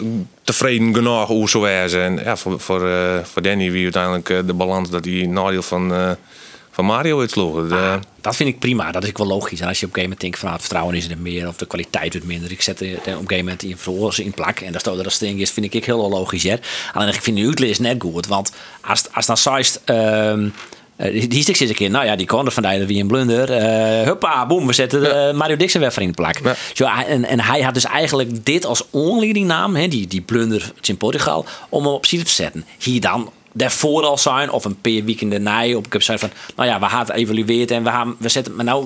[0.44, 2.02] tevreden genoeg over zou wezen.
[2.02, 2.90] En ja, voor, voor,
[3.24, 6.18] voor Danny wie uiteindelijk de balans dat hij nadeel van,
[6.76, 7.68] van Mario uitsloeg.
[7.68, 8.92] De- Dat vind ik prima.
[8.92, 9.60] Dat is ook wel logisch.
[9.60, 11.48] En als je op een gegeven moment denkt van nou, het vertrouwen is er meer
[11.48, 12.52] of de kwaliteit wordt minder.
[12.52, 13.78] Ik zet er op een gegeven moment in
[14.26, 14.60] in plak.
[14.60, 16.44] En staat er dat sting is, vind ik heel logisch.
[16.44, 16.56] Hè?
[16.94, 18.28] Alleen ik vind de uitlees net goed.
[18.28, 19.82] Want als, als dan Seist...
[19.86, 20.48] ehm
[20.96, 23.52] eh, die stik zit een keer, nou ja, die corner van Dijden wie een blunder.
[23.52, 26.40] Eh huppa, boem, we zetten Mario Dixon weer in de plak.
[26.44, 26.56] Ja.
[26.74, 30.98] Zo, en, en hij had dus eigenlijk dit als onleidingnaam, hè, die, die blunder in
[30.98, 32.66] Portugal, om hem op site te zetten.
[32.80, 36.30] Hier dan daarvoor al zijn, of een paar weken daarna, op ik heb gezegd van,
[36.56, 38.86] nou ja, we gaan het evalueerd en we, gaan, we zetten, maar nou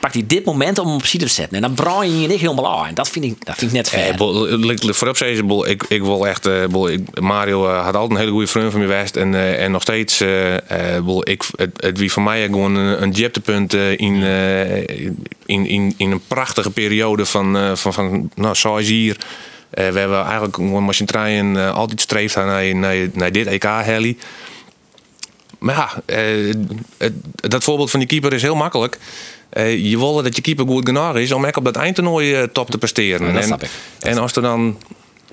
[0.00, 1.56] pakt hij dit moment om op site te zetten.
[1.56, 2.94] En dan braai je je niet helemaal aan.
[2.94, 4.58] Dat vind ik, dat vind ik net Ja, fair.
[4.58, 7.84] lik- lik- voorop zei ze, bol, ik, ik wil echt, eh, bol, ik, Mario eh,
[7.84, 10.94] had altijd een hele goede vriend van me geweest en, eh, en nog steeds, eh,
[10.96, 14.78] eh, bol, ik, het, het wie voor mij gewoon een, een dieptepunt eh, in, eh,
[15.46, 19.16] in, in, in een prachtige periode van, eh, van, van nou, zoals hier.
[19.70, 23.64] Eh, we hebben eigenlijk gewoon machine trein eh, altijd streeft naar, naar, naar dit EK
[23.64, 24.18] heli.
[25.58, 26.54] Maar ja, eh,
[26.98, 28.98] het, dat voorbeeld van die keeper is heel makkelijk.
[29.48, 32.70] Eh, je wil dat je keeper goed genoeg is om echt op dat eindtoernooi top
[32.70, 33.26] te presteren.
[33.26, 33.70] Ja, dat en, snap ik.
[34.00, 34.78] en als er dan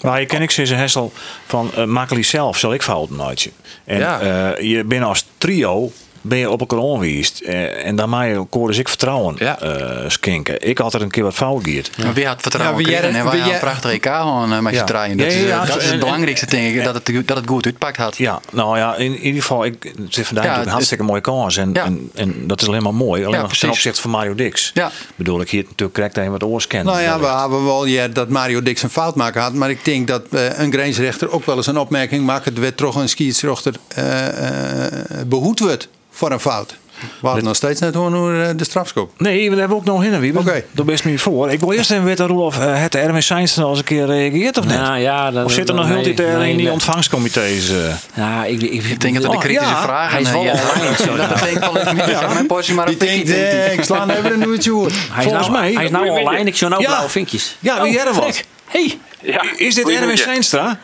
[0.02, 1.12] Maar je ken ik ze Hessel
[1.46, 3.52] van uh, Makkely zelf, zal ik fouten nooit.
[3.86, 4.19] En Ja.
[4.56, 5.91] eh, je bent als trio
[6.24, 7.40] ben je op elkaar ongeweest.
[7.40, 9.60] Eh, en dan maak je ook dus ik vertrouwen Ja.
[9.60, 10.68] eh, skinken.
[10.68, 11.98] Ik had er een keer wat fout gegeerd.
[12.04, 14.54] Maar wie had vertrouwen Ja, wie gekregen jij- en wij hadden een prachtige EK gewoon
[14.54, 15.18] eh, met je draaien.
[15.18, 17.48] Dat, Ja, is, ja, dat is en- het belangrijkste, denk ik, dat het, dat het
[17.48, 18.18] goed uitpakt had.
[18.18, 21.58] Ja, nou ja, in, ieder geval, ik, het is vandaag een het- hartstikke mooie kans.
[21.58, 21.84] En, Ja.
[21.86, 23.22] en, en dat is alleen maar mooi.
[23.26, 23.78] Alleen Ja, nog ten precies.
[23.78, 24.72] opzichte van Mario Dix.
[24.74, 24.92] Ja.
[25.16, 26.94] Bedoel ik hier natuurlijk correct een wat oors kennen.
[26.94, 29.54] Nou ja, we hebben wel ja, dat Mario Dix een fout maken had.
[29.54, 32.46] Maar ik denk dat een grensrechter ook wel eens een opmerking maakt.
[32.46, 34.94] Het werd toch een scheidsrechter eh, eh,
[35.28, 36.76] behoed wordt voor een fout.
[37.21, 39.12] We hadden nog steeds net hoe eh, de strafschop.
[39.17, 40.19] Nee, we hebben ook nog in.
[40.19, 40.63] Wie Oké.
[40.71, 41.52] Daar best me voor.
[41.52, 44.58] Ik wil eerst even weten, Roelof, uh, het Erwin Sainz al eens een keer reageert
[44.58, 44.73] of niet?
[44.78, 46.71] Nou ja, dan, of zit er nog heel nee, in die nee.
[46.71, 47.69] ontvangstcomité's?
[47.69, 47.93] uh?
[48.15, 50.69] Ja, ik, ik, Ik denk dat de Oh, kritische ja, vragen hij is wel eh,
[50.76, 51.65] online, zo, Dat betekent
[52.06, 52.34] wel.
[52.34, 54.71] Mijn portie maar een Die denkt eh, ik sla even een nieuwtje.
[55.12, 56.47] Hij Volgens nou, mij- Hij is nou online.
[56.49, 56.88] Ik zie nou Ja.
[56.88, 57.58] blauwe vinkjes.
[57.60, 58.43] Ja, wie er wat?
[58.65, 58.99] Hey.
[59.21, 60.17] Ja, Is dit Erwin.
[60.17, 60.80] Seinstra?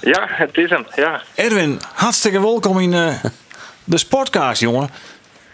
[0.00, 0.86] Ja, het is hem.
[0.96, 1.22] Ja.
[1.34, 2.94] Erwin, hartstikke welkom in
[3.86, 4.90] de Sportcast, jongen.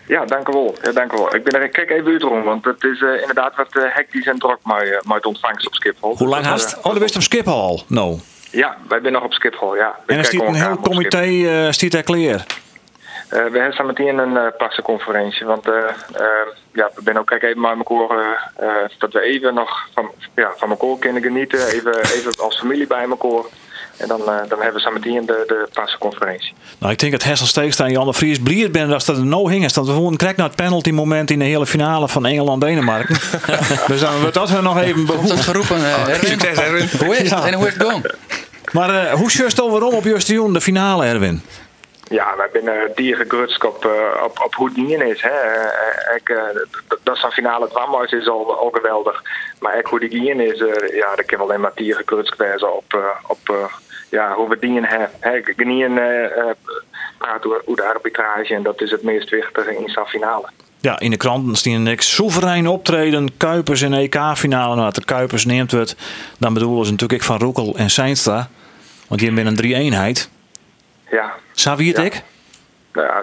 [0.07, 0.75] Ja, dank u wel.
[0.83, 1.35] Ja, dank u wel.
[1.35, 4.27] Ik ben er kijk even uit rond, want het is uh, inderdaad wat uh, hectisch
[4.27, 6.16] en druk met, uh, met ontvangst op Schiphol.
[6.16, 6.77] Hoe lang haast?
[6.77, 7.83] Oh, dan bent op Schiphol.
[7.88, 8.18] No.
[8.51, 9.97] Ja, wij zijn nog op Schiphol, ja.
[10.07, 12.21] En er stiet een heel comité uh, stiet er klaar.
[12.21, 12.45] Uh,
[13.29, 15.47] we hebben meteen een uh, passenconferentie.
[15.47, 15.75] Want uh,
[16.73, 18.51] ja, we zijn ook kijk even met elkaar
[18.99, 21.66] dat we even nog van, ja, van elkaar kunnen genieten.
[21.66, 23.45] Even, even als familie bij elkaar.
[23.96, 26.52] En dan, dan hebben we meteen de, de passenconferentie.
[26.78, 29.48] Nou, ik denk dat Hessel Steekstra en Jan de Vries blij ben dat er no
[29.48, 29.72] hing.
[29.72, 33.16] Dat we gewoon krijgen naar het penalty moment in de hele finale van Engeland-Denemarken.
[33.87, 35.37] dus dan we dat we nog even behoeven.
[35.37, 36.28] Dat geroepen, uh, Erwin.
[36.28, 36.88] Succes, Erwin.
[36.98, 37.46] Hoe is het ja.
[37.46, 38.02] en hoe is het gaan?
[38.72, 41.42] Maar uh, hoe just overom op Justion de finale, Erwin?
[42.09, 45.23] Ja, wij zijn diergegrutsk op, uh, op, op hoe het dien is.
[45.23, 45.31] Hè.
[46.17, 46.43] Ik, uh,
[47.03, 47.69] dat is een finale
[48.01, 49.23] het is al, al geweldig.
[49.61, 50.59] Maar ik, hoe die dien is,
[50.93, 53.71] ja, dat kan alleen maar diergegrutsk wijzen op, op
[54.11, 55.11] ja, hoe we dien hebben.
[55.57, 55.95] Genien
[57.19, 60.49] praat over de arbitrage en dat is het meest wichtige in zo'n finale.
[60.83, 63.37] Ja, in de kranten staan niks soeverein optreden.
[63.37, 64.75] Kuipers in EK-finale.
[64.75, 65.97] Nou, de Kuipers neemt het.
[66.38, 68.49] Dan bedoelen ze natuurlijk van Roekel en Seinstra.
[69.09, 70.31] Want die hebben een drie-eenheid.
[71.12, 71.35] Ja.
[71.53, 72.03] Zou ja.
[72.03, 72.22] ik?
[72.92, 73.22] Ja,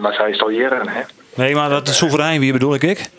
[0.00, 1.00] maar zij is al jaren, hè?
[1.34, 2.82] Nee, maar dat is soeverein, wie bedoel ik?
[2.82, 3.10] ik?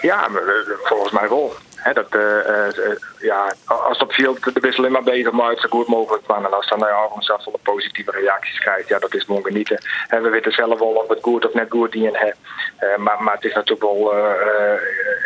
[0.00, 0.42] Ja, maar,
[0.84, 1.54] volgens mij wel.
[1.74, 5.86] He, dat, uh, uh, ja, als dat viel, de wissel maar bezig maar zo goed
[5.86, 6.44] mogelijk van.
[6.44, 9.78] En als dan nou ja, zelf wel positieve reacties krijgt, ja, dat is gewoon genieten.
[10.08, 12.02] En we weten zelf wel of het goed of net goed in.
[12.02, 14.12] Uh, maar, maar het is natuurlijk wel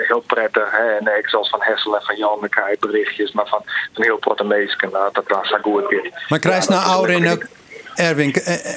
[0.07, 0.71] heel prettig.
[0.71, 0.97] Hè?
[0.97, 3.63] En ik zoals van Hessel en van Jan, dan krijg berichtjes, maar van,
[3.93, 6.25] van heel meesken, dat dat zo goed weer.
[6.29, 7.43] Maar krijg je nou ouder ook,
[7.99, 8.33] Erwin,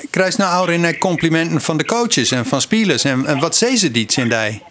[0.09, 3.03] krijg je nou ouder complimenten van de coaches en van spelers?
[3.03, 4.63] En, en wat zeggen ze die die?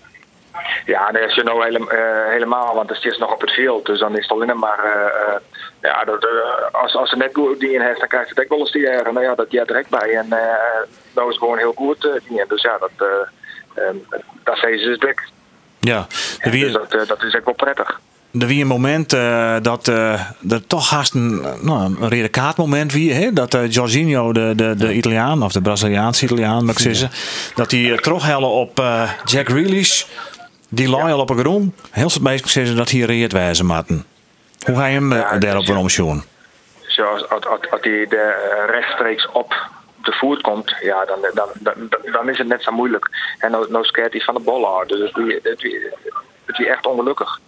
[0.86, 3.86] Ja, dat is je nou hele, uh, helemaal, want het is nog op het veld.
[3.86, 4.84] Dus dan is het alleen maar.
[4.84, 5.34] Uh,
[5.82, 8.42] ja, dat, uh, als, als ze net goed die in heeft, dan krijgt ze het
[8.42, 9.14] ook wel eens die jaren.
[9.14, 10.16] Nou ja, dat jij direct bij.
[10.16, 10.28] En
[11.12, 12.20] dat is gewoon heel goed.
[12.28, 13.08] die dus ja, dat,
[14.44, 15.28] dat zeggen ze dik.
[15.80, 16.06] Ja,
[16.42, 16.64] de wie...
[16.64, 18.00] dus dat, dat is echt wel prettig.
[18.38, 20.12] Er wie een moment uh, dat uh,
[20.50, 23.32] er toch haast een, nou, een kaartmoment wie, hè?
[23.32, 27.10] dat uh, Jorginho, de, de, de Italiaan, of de Braziliaanse Italiaan, mag ik zeggen,
[27.54, 28.82] dat hij terughellen op
[29.24, 30.04] Jack Grealish,
[30.68, 31.74] die lag al op een grond.
[31.90, 34.04] Heel veel mensen zeggen dat hij reëerd wijzen matten.
[34.66, 36.22] Hoe ga je hem ja, daarop waarom zien?
[36.86, 39.54] Zoals als, als, als hij de, rechtstreeks op
[40.02, 41.74] de voet komt, ja, dan, dan, dan,
[42.12, 43.10] dan is het net zo moeilijk.
[43.38, 44.84] En nou, nou scared hij van de bal.
[44.86, 45.12] Dus
[46.44, 47.40] het is echt ongelukkig.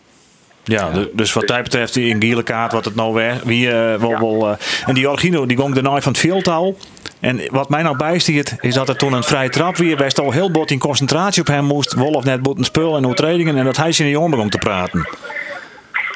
[0.64, 3.66] Ja, ja, dus wat dat betreft die in gele kaart wat het nou weer wie
[3.66, 4.20] uh, wel, ja.
[4.20, 6.74] wel uh, en die Orgino die ging daarna van het veeltaal
[7.20, 10.30] en wat mij nou bijstiert is dat er toen een vrije trap weer best al
[10.30, 13.76] heel bot in concentratie op hem moest Wolf net boeten spul en overtredingen en dat
[13.76, 15.08] hij zijn jongen begon te praten.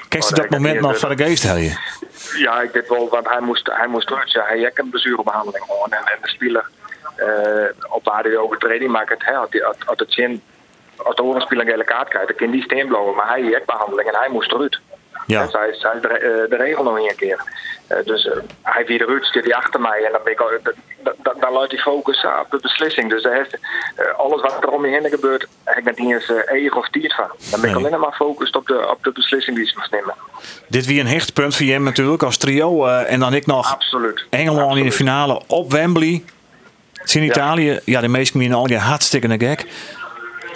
[0.09, 1.77] Kijk je oh, dat moment nog van de geest je?
[2.39, 4.11] Ja, ik weet wel, want hij moest, hij moest.
[4.25, 6.65] Ja, hij heeft een blessurebehandeling gewoon en, en de speler
[7.17, 10.43] uh, op waar hij overtreding maakt, hij had, had, had het zin
[10.97, 13.15] als de oorlogsspeler een gele kaart krijgt, dan kan die steen blowen.
[13.15, 14.81] Maar hij heeft behandeling en hij moest eruit.
[15.27, 15.43] Ja.
[15.43, 17.41] Dus hij is, hij is de, de, regel nog een keer.
[17.89, 18.33] Uh, dus uh,
[18.63, 20.49] hij weer eruit, zit hij achter mij en dan, ben ik al,
[21.41, 23.11] dan, hij focus op de beslissing.
[23.11, 26.33] Dus heeft, uh, alles wat er om je heen gebeurt, heb ik net niet eens
[26.47, 27.31] eigen of tiert van.
[27.51, 27.87] Dan ben ik nee.
[27.87, 30.15] alleen maar gefocust op de, op de beslissing die ze moest nemen.
[30.69, 32.87] Dit wie een hechtpunt voor je natuurlijk als trio.
[32.87, 34.27] en dan ik nog Absoluut.
[34.31, 34.85] Engeland Absoluut.
[34.85, 36.23] in de finale op Wembley.
[36.93, 39.67] Het is in Italië, ja, ja de meesten in al die hartstikke gek.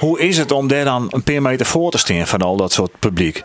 [0.01, 2.73] Hoe is het om daar dan een paar meter voor te staan van al dat
[2.73, 3.43] soort publiek?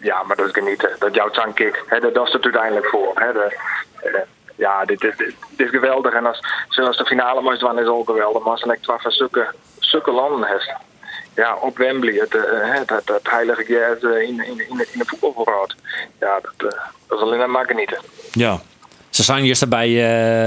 [0.00, 0.90] Ja, maar dat is genieten.
[0.98, 1.84] Dat jouw zangkick.
[1.88, 3.14] Dat, dat is het uiteindelijk voor.
[3.14, 3.56] De,
[4.02, 4.24] de,
[4.56, 6.12] ja, dit, dit, dit, dit, is geweldig.
[6.12, 8.42] En als, zoals de finale moest dan is ook geweldig.
[8.42, 9.46] Maar als echt van zulke,
[9.78, 10.72] zulke landen heeft.
[11.34, 15.74] Ja, op Wembley, het, het, het, het heilige jazz in, in, in, in de voetbalvoorraad.
[16.20, 16.74] Ja, dat,
[17.06, 17.98] dat is alleen maar genieten.
[18.32, 18.60] Ja,
[19.10, 19.88] ze zijn eerst erbij,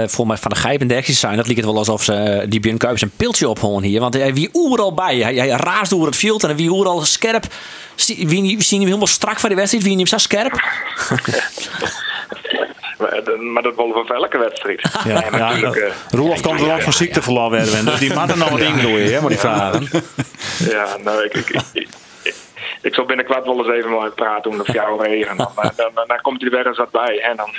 [0.01, 1.35] uh, voor mij van de Gijp en de zijn.
[1.35, 3.99] Dat liep het wel alsof ze uh, die Björn Kuipers een piltje opholen hier.
[3.99, 5.17] Want hij wie oeral bij.
[5.17, 7.45] Hij, hij raast door het veld en wie oeral scherp.
[8.05, 9.83] Wie, zien hem helemaal strak van de wedstrijd?
[9.83, 10.53] Wie hem zo scherp?
[13.53, 14.89] maar dat willen we voor elke wedstrijd.
[15.05, 17.85] Ja, ja, ja uh, Roelof kan wel van ziekteverlof werden.
[17.85, 19.89] Dus die mannen nou wat ingooien, hè, maar die vragen.
[20.69, 21.87] Ja, nou, ik, ik, ik
[22.81, 25.37] ik zal binnenkort wel eens even maar praten om de jou regen.
[25.37, 27.19] Dan, dan, dan, dan, komt hij er weer eens wat bij.
[27.19, 27.49] En dan,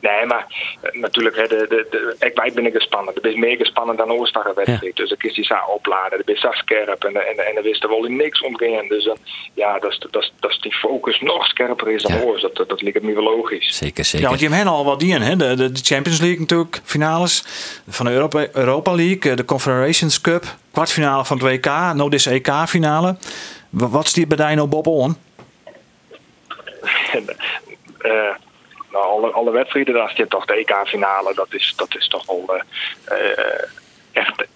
[0.00, 0.46] nee, maar
[0.92, 3.14] natuurlijk, hè, de, de, de, ik, wij ben ik gespannen.
[3.14, 4.80] Het is meer gespannen dan Oostdag wedstrijd.
[4.80, 4.90] Ja.
[4.94, 6.22] Dus dan is die zo opladen.
[6.24, 7.04] Dan is zo scherp.
[7.04, 8.88] En, en, en dan wist er wel niks omgaan.
[8.88, 9.16] Dus dan,
[9.54, 12.22] ja, dat is, dat, is, dat is die focus nog scherper is dan ja.
[12.22, 12.42] Oors.
[12.42, 13.76] Dat, dat, dat lijkt me wel logisch.
[13.76, 14.20] Zeker, zeker.
[14.20, 15.36] Ja, want je hebt al wat die hè?
[15.36, 17.44] De, de Champions League natuurlijk, finales
[17.88, 23.16] van de Europa, Europa League, de Confederations Cup, kwartfinale van het WK, nou deze EK-finale.
[23.72, 25.08] Wat die bij nou Bob uh,
[28.92, 31.34] nou, alle, alle wedstrijden, daar zit toch de EK-finale.
[31.34, 32.60] Dat is, dat is toch wel
[33.10, 33.18] uh,
[34.12, 34.46] echt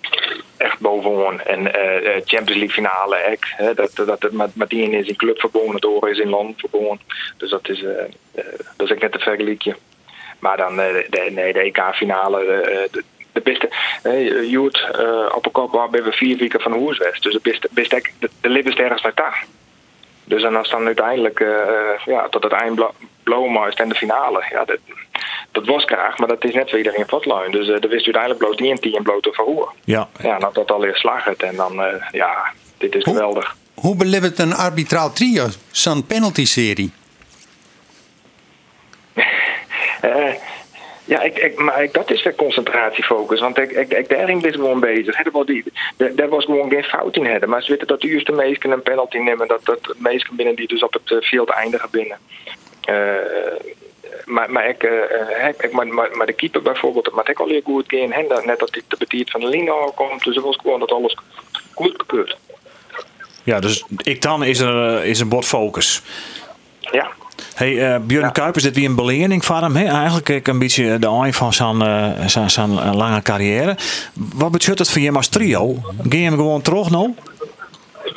[0.56, 1.40] echt bovenaan.
[1.40, 3.38] En eh, eh, Champions League finale
[3.74, 7.00] dat, dat het met, met die is in club verbonden, oren is in land verbonden.
[7.36, 8.44] Dus dat is, eh, eh,
[8.76, 9.76] dat is ook net een vergelijkje.
[10.38, 13.02] Maar dan eh, nee, de EK-finale, eh,
[13.36, 13.68] de, beste.
[14.04, 17.20] Uh, op een kop waar we vier weken van was.
[17.20, 19.44] Dus de beste, beste de, de libben ergens naar daar.
[20.24, 21.48] Dus en als dan uiteindelijk uh,
[22.04, 22.80] ja, tot het eind
[23.22, 24.44] blowen en de finale.
[24.50, 24.78] Ja, dat,
[25.52, 27.50] dat was graag, maar dat is net voor iedereen vatluin.
[27.50, 29.72] Dus uh, er wist uiteindelijk bloot niet een team bloot verhoor.
[29.84, 30.08] Ja.
[30.22, 31.34] Ja, nou dat alweer slagen.
[31.38, 33.56] En dan, uh, ja, dit is Hoe- geweldig.
[33.74, 36.92] Hoe beleeft een arbitraal trio zo'n penalty-serie?
[41.06, 43.40] Ja, ik, ik, maar ik, dat is weer concentratiefocus.
[43.40, 45.18] Want ik, ik, ik daarin ben gewoon bezig.
[45.18, 45.64] Er, was die,
[46.28, 47.48] was gewoon geen fout in hebben.
[47.48, 49.48] Maar ze weten dat de eerste meesten een penalty nemen.
[49.48, 52.18] Dat, dat meesten binnen die dus op het eh, veld eindigen binnen.
[52.80, 52.94] Eh,
[54.24, 57.48] maar, maar, ik, eh, ik, maar, maar, maar de keeper bijvoorbeeld, dat maakt ik al
[57.48, 57.90] heel goed
[58.28, 60.24] dat, net dat hij de betiert van de linie komt.
[60.24, 61.16] Dus het was gewoon dat alles
[61.74, 62.36] goed gekeurd.
[63.42, 66.02] Ja, dus ik dan is er is een bord focus.
[66.80, 67.10] Ja.
[67.54, 68.30] Hey, eh Björn Ja.
[68.30, 69.76] Kuipers, dit wie een belening voor hem.
[69.76, 69.84] Hè?
[69.84, 73.76] Eigenlijk ik een beetje de eind van zijn, eh, zijn, zijn eh, lange carrière.
[74.34, 75.76] Wat betekent het voor je als trio?
[76.08, 77.14] Ga je hem gewoon terug nou?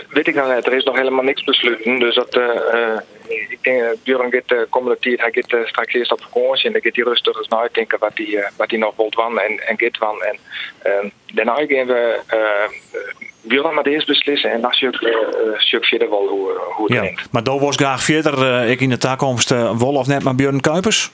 [0.10, 1.99] Weet ik nou net, er is nog helemaal niks besloten.
[1.99, 5.65] Dus dat, eh, eh, ik denk, uh, Björn gaat de komende tijd, hij gaat eh,
[5.67, 8.69] straks eerst op vakantie en dan gaat hij rustig eens nadenken wat hij, eh, wat
[8.69, 10.21] hij nog wilt van en, en gaat van.
[10.23, 10.37] En
[10.85, 12.19] uh, daarna gaan we
[13.41, 17.01] Björn maar eerst beslissen en dan zie ik uh, verder wel hoe, hoe het Ja.
[17.01, 17.27] denkt.
[17.31, 20.61] Maar daar was graag verder, eh, ik in de toekomst, wol of net maar Björn
[20.61, 21.11] Kuipers?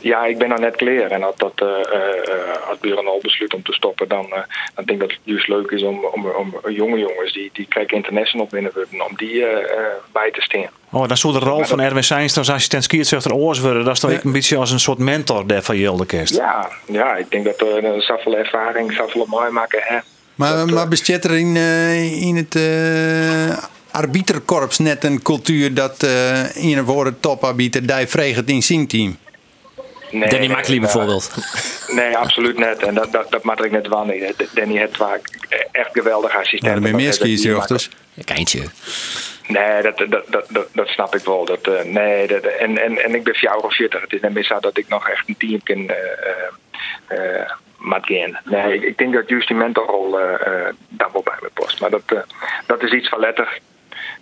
[0.00, 1.10] Ja, ik ben nog net klaar.
[1.10, 4.40] En als, dat, eh, eh, als Björn al besluit om te stoppen, dan, eh,
[4.74, 7.66] dan denk ik dat het juist leuk is om, om, om jonge jongens die, die
[7.68, 10.66] kijken international binnen willen, om die eh, eh, bij te staan.
[10.90, 13.84] Oh, dan zou de rol van Erwin Seinstra als assistent scheidsrechter oors worden.
[13.84, 14.18] Dat is toch Ja.
[14.24, 16.34] een beetje als een soort mentor daar van Jilde Kerst.
[16.34, 19.80] Ja, ja, ik denk dat er een zoveel ervaring, zoveel mooi maken.
[19.82, 19.98] Hè.
[20.34, 21.56] Maar, Dat, maar bestaat er in,
[22.20, 28.48] in het eh arbiterkorps net een cultuur dat eh in een woorden toparbiter die vreegt
[28.48, 29.16] in zijn team?
[30.10, 31.34] Nee, Danny nee, Makkely bijvoorbeeld.
[31.88, 32.82] Nee, absoluut net.
[32.82, 34.48] En dat, dat, dat maak ik net wel niet.
[34.54, 35.20] Danny het waar
[35.72, 36.64] echt geweldig assistent.
[36.64, 37.90] Ja, dan ben je meer die scheidsrechters.
[38.16, 38.62] Een eindje.
[39.46, 41.44] Nee, dat, dat, dat, dat, dat snap ik wel.
[41.44, 44.00] Dat, eh, nee, dat, en, en, en ik ben 40.
[44.00, 48.06] Het is net meer zo dat ik nog echt een team kan uh, uh, maat
[48.06, 48.38] gaan.
[48.44, 51.80] Nee, ik, ik denk dat juist die mentorrol uh, uh, daar wel bij me past.
[51.80, 52.18] Maar dat, uh,
[52.66, 53.58] dat is iets van letter.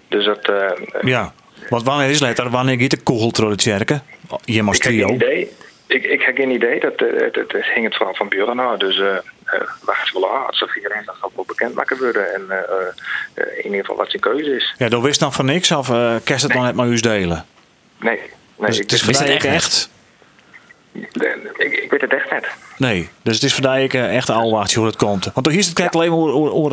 [0.09, 0.49] Dus dat...
[0.49, 0.71] Uh,
[1.03, 1.33] Ja,
[1.69, 2.51] want wanneer is letter?
[2.51, 4.03] Wanneer gaat de kogel door de kerken?
[4.45, 5.07] Je als ik heb trio.
[5.07, 5.51] geen idee.
[5.87, 6.81] Ik, ik heb geen idee.
[6.81, 8.79] Dat, uh, het, het, het hing het vooral van Buren nou.
[8.79, 9.17] Dus uh,
[9.83, 10.29] wacht wel.
[10.29, 12.35] Als er iedereen dat wel bekend maken worden.
[12.35, 14.75] En uh, uh, in ieder geval wat zijn keuze is.
[14.79, 16.59] Ja, dan wist dan van niks of uh, kerst het Nee.
[16.59, 17.45] dan net maar eens delen?
[18.01, 18.21] Nee.
[18.57, 19.91] nee dus ik, het is wist voor het echt echt
[21.57, 22.47] ik, ik weet het echt net.
[22.79, 25.31] Nee, dus het is uh, echt alwacht hoe het komt.
[25.35, 26.71] Want toen is het kijk alleen maar over,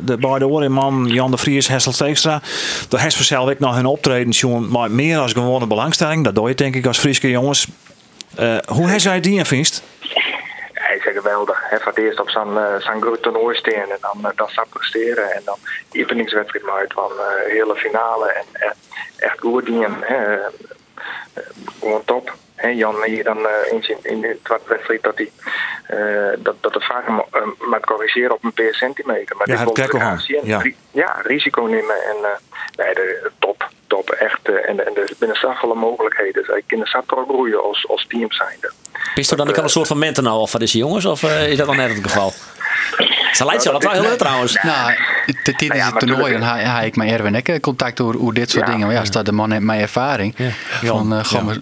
[0.00, 2.42] de beide oren man Jan de Vries, Hessel Steekstra.
[2.88, 6.24] Daar heeft vanzelf ik nog hun optreden jongen, maar meer als gewone belangstelling.
[6.24, 7.66] Dat doe je denk ik als Frieske jongens.
[8.40, 9.82] Uh, hoe hij zij die vindt?
[10.72, 11.70] Hij is geweldig.
[11.70, 14.66] Hij gaat eerst op zijn, uh, zijn groot toernooi staan en dan, uh, dan zou
[14.70, 15.32] presteren.
[15.32, 15.56] En dan
[15.90, 18.32] die oefeningswedstrijd uit van uh, hele finale.
[18.32, 18.44] En
[19.16, 19.96] echt, goed dingen.
[21.80, 22.34] Gewoon top.
[22.54, 25.30] He, Jan hier dan eens in, in de tweede wedstrijd dat hij
[26.38, 27.14] dat, dat vaak uh,
[27.70, 29.36] moet corrigeren op een paar centimeter.
[29.36, 30.62] Maar ja, dit het ja, ja.
[30.90, 32.16] ja, risico nemen en
[32.76, 34.48] nee, de, top, top, echt.
[34.48, 36.44] Uh, en, en er binnen zoveel mogelijkheden.
[36.44, 38.72] Zij kunnen zat groeien als, als team zijnde.
[39.14, 41.04] Is er dan ook al een soort van mentor nou of van deze jongens?
[41.04, 42.32] Of uh, is dat dan net het geval?
[43.32, 44.58] Ze lijkt zo dat wel heel leuk trouwens.
[44.62, 44.92] Nou,
[45.42, 48.50] tijdens ja, het toernooi dan ha, ha ik met Erwin Ekke contact over, over dit
[48.50, 48.86] soort dingen.
[48.86, 50.34] Maar ja, staat de man heeft mijn ervaring.
[50.36, 51.56] Van, gewoon, maar.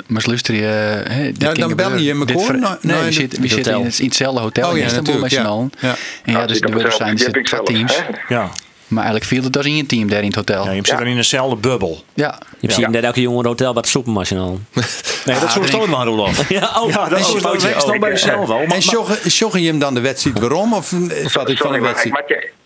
[0.53, 4.69] Uh, Ja, dan bel je me gewoon naar- Nee, we de- zitten, in, hetzelfde hotel
[4.69, 5.71] Oh in ja, Istanbul met z'n natuurlijk.
[5.81, 8.03] En ja, dus het zijn er zitten teams.
[8.29, 8.51] Ja,
[8.89, 10.65] Maar eigenlijk viel het als in je team daar in het hotel.
[10.65, 12.05] ja Ja, je zit er in dezelfde bubbel.
[12.15, 12.39] ja.
[12.61, 14.61] Je ziet net elke jongen hotel bij het soepmachine al.
[15.25, 16.49] Nee, dat denk- toch maar Roelof.
[16.59, 17.69] Ja, oh, Ja, dat is een foutje.
[17.69, 17.99] foutje.
[17.99, 18.59] Bij jezelf wel.
[18.61, 20.73] En maar- joggen joggen je hem dan de wedstrijd waarom?
[20.75, 20.93] Of
[21.25, 22.25] vat ik van de wedstrijd?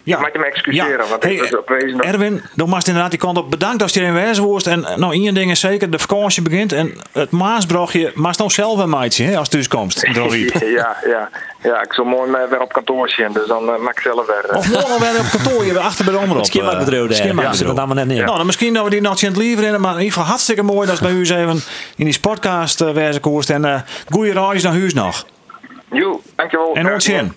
[0.09, 0.15] Ja.
[0.17, 1.09] ik mag je me excuseren.
[1.09, 3.51] Want Hey, ik was Erwin, dan mag inderdaad die kant op.
[3.51, 4.67] Bedankt dat je erin wezen was.
[4.67, 6.73] En nou, één ding is zeker, de vakantie begint.
[6.73, 10.01] En het maasbrogje, maar nou zelf een maatje hè, als het thuiskomt.
[10.79, 11.31] Ja, ja,
[11.63, 14.27] ja, ik zal mooi mee weer op kantoor zien, dus dan uh, maak ik zelf
[14.27, 14.51] weer.
[14.51, 16.45] uh, Of morgen weer op kantoor, je weer achter bij de omroep.
[16.45, 18.25] Ja, zit het allemaal net neer.
[18.25, 19.81] Nou, dan misschien dat we die nog in het liever in.
[19.81, 21.61] Maar in ieder geval hartstikke mooi dat bij u eens even
[21.97, 23.51] in die podcast uh, wezen koerst.
[23.51, 25.27] En uh, goede reis naar huis nog.
[25.93, 26.75] Joe, dankjewel.
[26.75, 27.33] En ons in.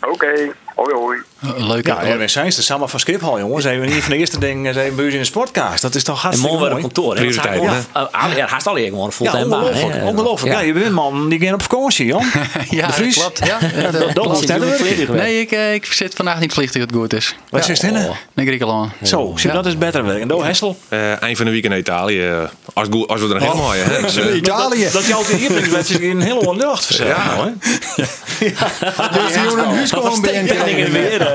[0.00, 1.18] Oké, hoi hoi.
[1.42, 1.88] Een leuke.
[1.88, 3.64] Ja, Erwin Seins, de Samma van Schiphol, jongens.
[3.64, 5.82] Even een van de eerste dingen, even bij u in de sportcast.
[5.82, 6.84] Dat is toch En hartstikke morgen mooi.
[6.84, 7.16] op kantoor.
[7.16, 7.24] hè?
[7.24, 9.62] Want hij Prioriteit, gewoon- eh, Ja, haast al gewoon een Ja, fulltime baan.
[9.62, 9.94] ongelooflijk.
[9.94, 10.04] hè.
[10.06, 10.54] ongelooflijk.
[10.54, 10.60] Ja.
[10.60, 12.24] je bent een man die gaat op vakantie, Jan.
[12.70, 13.14] ja, de Vries.
[13.14, 13.46] dat klopt.
[13.46, 15.20] Ja, eh, Dat zit je vliegtuig weg?
[15.22, 17.34] Nee, ik, eh, ik zit vandaag niet vliegtuig het goed is.
[17.50, 18.10] Wat is het Oh.
[18.34, 18.92] Naar Griekenland.
[19.02, 20.20] Zo, zie je, dat is beter werk.
[20.20, 20.76] En Do Hessel?
[20.88, 22.26] Eh, eind van de week in Italië.
[22.26, 22.38] eh,
[22.74, 24.00] Als, het goed- als we er een helemaal mooie hè.
[24.02, 24.88] Dus, eh, Italië.
[24.92, 27.06] Dat jouw lieblingswedstrijd in een hele hoge lucht verzet.
[27.06, 27.24] Ja.
[27.34, 27.52] nou, hè?
[27.96, 31.20] Dus die jongen huis gewoon bij Dingen weer.
[31.20, 31.29] eh.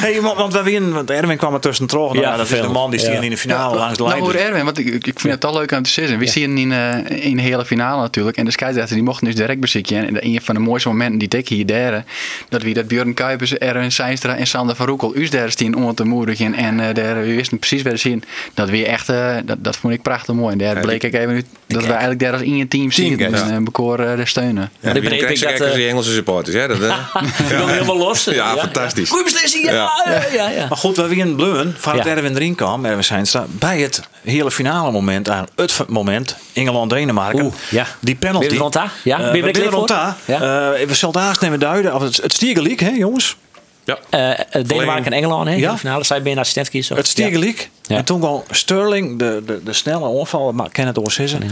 [0.00, 2.12] Hey, want, want we winnen, want Erwin kwam er tussen terug.
[2.12, 3.20] Nou, Ja, dat is de man die Ja.
[3.20, 4.24] in de finale langs de Nou, lijn.
[4.32, 4.40] doet.
[4.42, 6.18] Erwin, want ik, ik vind het toch leuk aan te zeggen.
[6.18, 8.36] We zien in, eh, in de hele finale natuurlijk.
[8.36, 10.06] En de scheidsrechter die mochten dus direct bezieken.
[10.06, 12.04] En een van de mooiste momenten die ik hier derde.
[12.48, 15.16] Dat wie dat Björn Kuipers, Erwin Seinstra en Sander van Roekel.
[15.16, 16.54] Us daar stien om te moedigen.
[16.54, 18.24] En eh daar, we wisten precies waar ze zien.
[18.54, 20.52] Dat weer echt, eh, dat, dat vond ik prachtig mooi.
[20.52, 21.44] En daar bleek ik even
[21.74, 23.16] dat we eigenlijk daar als team zien.
[23.16, 23.56] Team, En ja.
[23.58, 24.70] uh, bekoor eh, de steunen.
[24.80, 26.56] Ja, begreep krijgt ik ze dat, kijkers eh, die Engelse supporters.
[26.56, 26.96] Ja, dat, eh,
[27.48, 28.24] Je wil helemaal los.
[28.24, 29.08] Ja, fantastisch.
[29.08, 29.72] Goeie beslissing, ja.
[29.72, 30.22] ja.
[30.32, 30.66] ja, ja.
[30.68, 32.10] Maar goed, we winnen Bleun, van het Ja.
[32.10, 37.44] Erwin erin kwam, Erwin Seinstra, bij het hele finale moment, aan het moment, Engeland-Denemarken.
[37.44, 37.86] Oeh, ja.
[38.00, 38.46] Die penalty.
[38.46, 38.92] Je er rond daar?
[39.04, 39.96] Ja, Eh, je we klaar rond voor?
[39.96, 40.16] daar.
[40.24, 40.34] Ja.
[40.34, 43.36] Eh, we zullen haast nemen duiden, of het, het stiergeliek, hè jongens?
[43.84, 43.98] Ja.
[44.10, 45.54] Eh, eh, Denemarken en Engeland, hè?
[45.54, 45.72] Ja.
[45.72, 46.96] De finale, zij ben je assistent kiezen.
[46.96, 47.70] Het stiergeliek.
[47.82, 47.96] Ja.
[47.96, 51.42] En toen kwam Sterling, de, de, de snelle aanval, maar ken het oorzissen.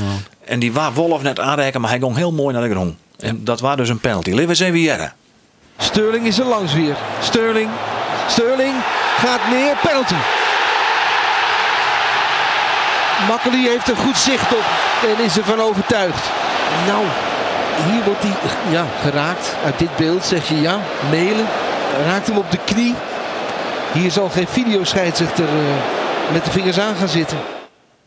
[0.45, 2.95] En die waar Wolf net aanreiken, maar hij ging heel mooi naar de grond.
[3.19, 4.31] En dat was dus een penalty.
[4.31, 5.13] Laten we eens even jaren.
[5.79, 6.97] Sterling is er langs weer.
[7.23, 7.71] Sterling.
[8.29, 8.75] Sterling
[9.19, 9.77] gaat neer.
[9.83, 10.15] Penalty.
[13.29, 14.65] Makkeli heeft er goed zicht op
[15.03, 16.31] en is ervan overtuigd.
[16.87, 17.05] Nou,
[17.91, 18.33] hier wordt hij
[18.71, 19.57] ja, geraakt.
[19.65, 20.81] Uit dit beeld zeg je ja.
[21.11, 21.47] Melen
[22.05, 22.95] raakt hem op de knie.
[23.93, 25.55] Hier zal geen videoscheidsrechter eh
[26.33, 27.39] met de vingers aan gaan zitten.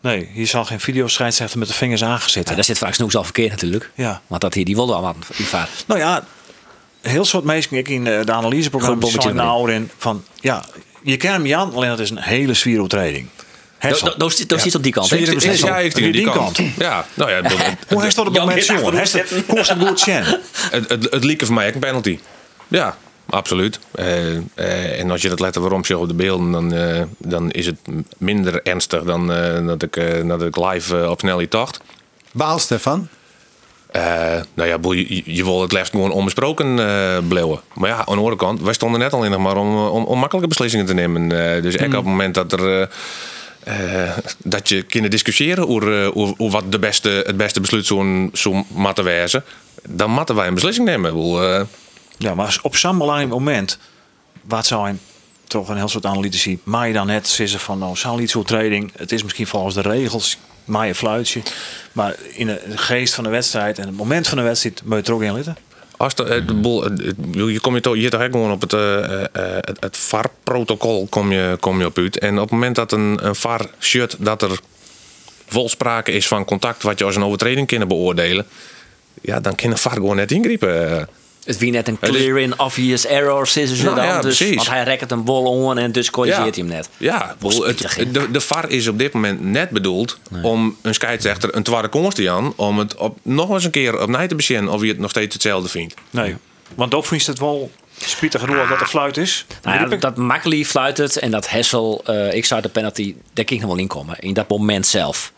[0.02, 2.56] Nee, hier zal geen videoscheidsrechter met de vingers Ja, aangezitten.
[2.56, 3.92] daar zit vaak snoeks al verkeerd natuurlijk.
[3.96, 4.22] Ja.
[4.28, 5.70] Want dat hier, die wilde allemaal die vaart.
[5.88, 6.24] Nou ja,
[7.02, 10.64] heel soort mensen ik in eh, de analyseprogramma Goed bommetje zijn nou in van ja,
[11.04, 12.80] je kent hem Jan, alleen dat is een hele zwier.
[13.78, 14.18] Hessel.
[14.18, 15.08] Dat is iets op die kant.
[15.08, 16.60] Zwier- Is, is, ja, ik denk die kant.
[16.78, 17.42] Ja, nou ja,
[17.88, 18.98] Hoe heeft dat op het moment jongen?
[18.98, 19.12] Heeft
[19.48, 20.06] Hoe is het goed
[20.72, 22.20] het, het, het lieken voor mij een penalty.
[22.68, 22.98] Ja,
[23.30, 23.80] absoluut.
[23.92, 27.52] Eh, eh, en als je dat letter waarom zegt op de beelden, dan, eh, dan
[27.52, 27.78] is het
[28.18, 29.28] minder ernstig dan
[29.66, 31.82] dat, ik, dat ik live op snelheid dacht.
[32.32, 33.08] Baal Stefan.
[34.54, 36.76] Nou ja, je, je wil het liefst gewoon onbesproken
[37.28, 37.62] blijven.
[37.74, 40.20] Maar ja, aan de andere kant, wij stonden net alleen nog maar om, om, om
[40.20, 41.30] makkelijke beslissingen te nemen.
[41.62, 42.90] Dus echt op het moment dat er...
[44.44, 48.64] dat je kunnen discussiëren over, over, over wat de beste, het beste besluit zo'n zo
[48.68, 49.44] moeten wezen,
[49.90, 51.10] dan moeten wij een beslissing nemen.
[51.10, 51.66] Ik bedoel,
[52.18, 53.78] Ja, maar op zo'n belangrijk moment,
[54.42, 55.00] wat zou een
[55.48, 58.92] toch een heel soort analytici, maar je dan net zeggen van nou, zal iets trading,
[58.96, 61.42] het is misschien volgens de regels, maar je fluitje,
[61.92, 65.12] maar in de geest van de wedstrijd en het moment van de wedstrijd moet je
[65.12, 65.58] er ook in litten.
[65.98, 69.24] Als de, eh, eh, je komt je toch, hier toch gewoon op het, eh,
[69.62, 72.20] het, het VAR-protocol kom je, kom je op uit.
[72.20, 74.60] En op het moment dat een, een VAR shirt dat er
[75.48, 78.46] vol sprake is van contact wat je als een overtreding kunnen beoordelen,
[79.22, 81.08] ja, dan kan een VAR gewoon net ingrijpen.
[81.46, 84.06] Het wie net een is- clear in obvious error is Nou dan.
[84.06, 84.56] ja, dus, precies.
[84.56, 86.90] want hij rekt een bol on en dus corrigeert hij hem net.
[86.98, 91.64] Ja, het, de, de VAR is op dit moment net bedoeld om een scheidsrechter een
[91.64, 94.82] tweede komst te aan, om het op, nog eens een keer opnieuw te bezinnen of
[94.82, 95.94] je het nog steeds hetzelfde vindt.
[96.10, 96.36] Nee,
[96.76, 99.46] want ook vind je het wel spietig genoeg dat er fluit is.
[99.64, 103.46] Nou ja, dat Makkeli fluit het en dat Hessel, eh, ik zou de penalty, daar
[103.46, 104.20] kan ik nog wel in komen.
[104.20, 105.34] In dat moment zelf.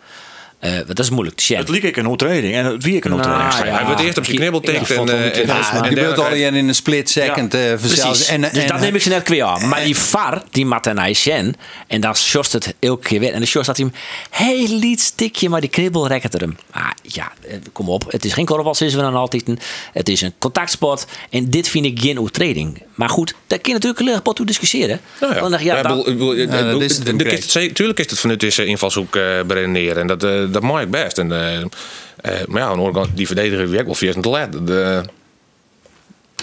[0.60, 1.58] Eh, dat is moeilijk te zien.
[1.58, 3.68] het liep ik een overtreding en het wie ik een Nou, overtreding.
[3.68, 3.76] ja.
[3.78, 4.52] Hij wordt eerst op zijn Ja, en,
[4.88, 7.54] wel en, en, Ja, en gebeurt al in een split second.
[7.54, 7.80] eh Precies.
[7.88, 8.28] vanzelfs.
[8.28, 9.62] En, dus en, dat neem ik ze net kwijt.
[9.62, 11.56] Maar en- die VAR, die maakt naar Sjen.
[11.88, 13.32] En dan short het elke keer weer.
[13.34, 13.96] En dan short dat hij hem
[14.30, 16.58] heel liet stikje, maar die knibbel rekt er hem.
[16.72, 17.32] Ah, ja,
[17.72, 18.12] kom op.
[18.12, 19.48] Het is geen korfbal, is we dan altijd.
[19.48, 19.60] Een,
[19.94, 21.06] het is een contactsport.
[21.30, 22.82] En dit vind ik geen overtreding.
[22.96, 25.00] Maar goed, daar kun je natuurlijk een pot toe discussiëren.
[25.22, 25.40] Nou ja.
[25.40, 25.98] Dan ja, Ja, dan-
[26.38, 30.02] Ja, de Tuurlijk is het vanuit deze invalshoek eh beredeneren.
[30.02, 30.08] En
[30.52, 31.18] dat, mag ik best.
[31.18, 34.68] En, eh, eh, maar ja, kant, die verdediger werkt wel vierst te laat.
[34.68, 35.04] De,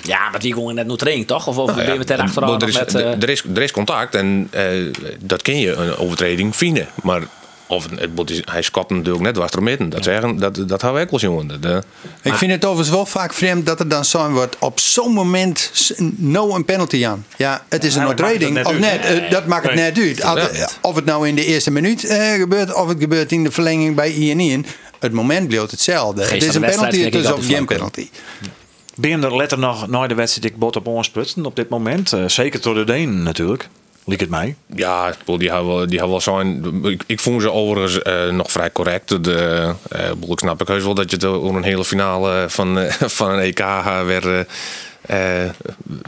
[0.02, 1.46] ja, maar die gewoon net nog training, toch?
[1.46, 2.94] Of, of nou ben je met achteraan er, is, met...
[2.94, 4.64] eh, er, is, er is contact en eh,
[5.20, 6.88] dat kun je een overtreding vinden.
[7.02, 7.22] Maar
[7.66, 9.88] of het, is, hij skapt natuurlijk net was er midden.
[9.88, 11.62] Dat, zeggen, dat, dat hou ik wel jongen.
[11.62, 11.76] Eh,
[12.22, 15.70] Ik vind het overigens wel vaak vreemd dat er dan zo wordt op zo'n moment
[16.16, 17.26] no een penalty aan.
[17.36, 19.92] Ja, het is een overtreding of net eh, dat maakt het Nee.
[19.92, 20.78] net uit.
[20.80, 23.94] Of het nou in de eerste minuut eh, gebeurt of het gebeurt in de verlenging
[23.96, 24.64] bij INI.
[25.00, 26.20] Het moment blijft hetzelfde.
[26.20, 28.08] Geest Het is de een penalty, het is of geen penalty.
[28.96, 31.68] Ben je er letter nog nooit de wedstrijd ik bot op ons splitsen op dit
[31.68, 32.12] moment?
[32.12, 33.68] Eh, zeker door de Denen natuurlijk.
[34.07, 34.57] Liek het mij.
[34.74, 36.64] Ja, die hebben wel, die hebben wel zijn.
[36.84, 39.24] Ik, ik vond ze overigens eh, nog vrij correct.
[39.24, 42.78] De, eh, ik snap ik heus wel dat je het over een hele finale van,
[42.78, 43.61] eh, van een EK
[44.07, 44.46] weer,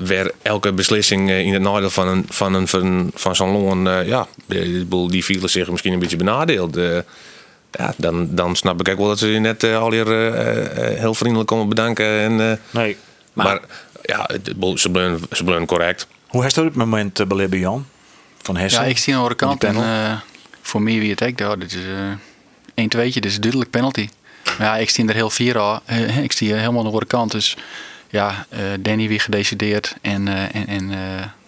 [0.03, 4.07] waar elke beslissing in het nadeel van, een, van, een, van, van zo'n loon, eh,
[4.09, 6.77] ja, die, die- die vielen zich misschien een beetje benadeeld.
[7.71, 10.07] ja, dan, dan snap ik ook wel dat ze je net al hier
[10.99, 12.07] heel vriendelijk komen bedanken.
[12.07, 12.97] En, eh, Nee.
[13.33, 13.61] maar, Maar-
[14.03, 14.29] ja,
[15.33, 16.07] ze blijven correct.
[16.27, 17.87] Hoe heeft u het moment uh, beleefd bij Jan?
[18.43, 18.83] Van Hessen?
[18.83, 19.65] Ja, ik zie aan de andere kant.
[19.65, 20.13] En, eh,
[20.63, 22.11] voor mij wie het ook, ja, dit is eh
[22.75, 24.09] 1 2 dit is een duidelijk penalty.
[24.59, 25.81] Maar ja, ik zie er heel vier aan.
[25.87, 27.31] Eh, ik zie helemaal aan de andere kant.
[27.31, 27.57] Dus
[28.11, 29.95] ja, eh, Danny weer gedecideerd.
[30.01, 30.99] En, eh, en, en eh,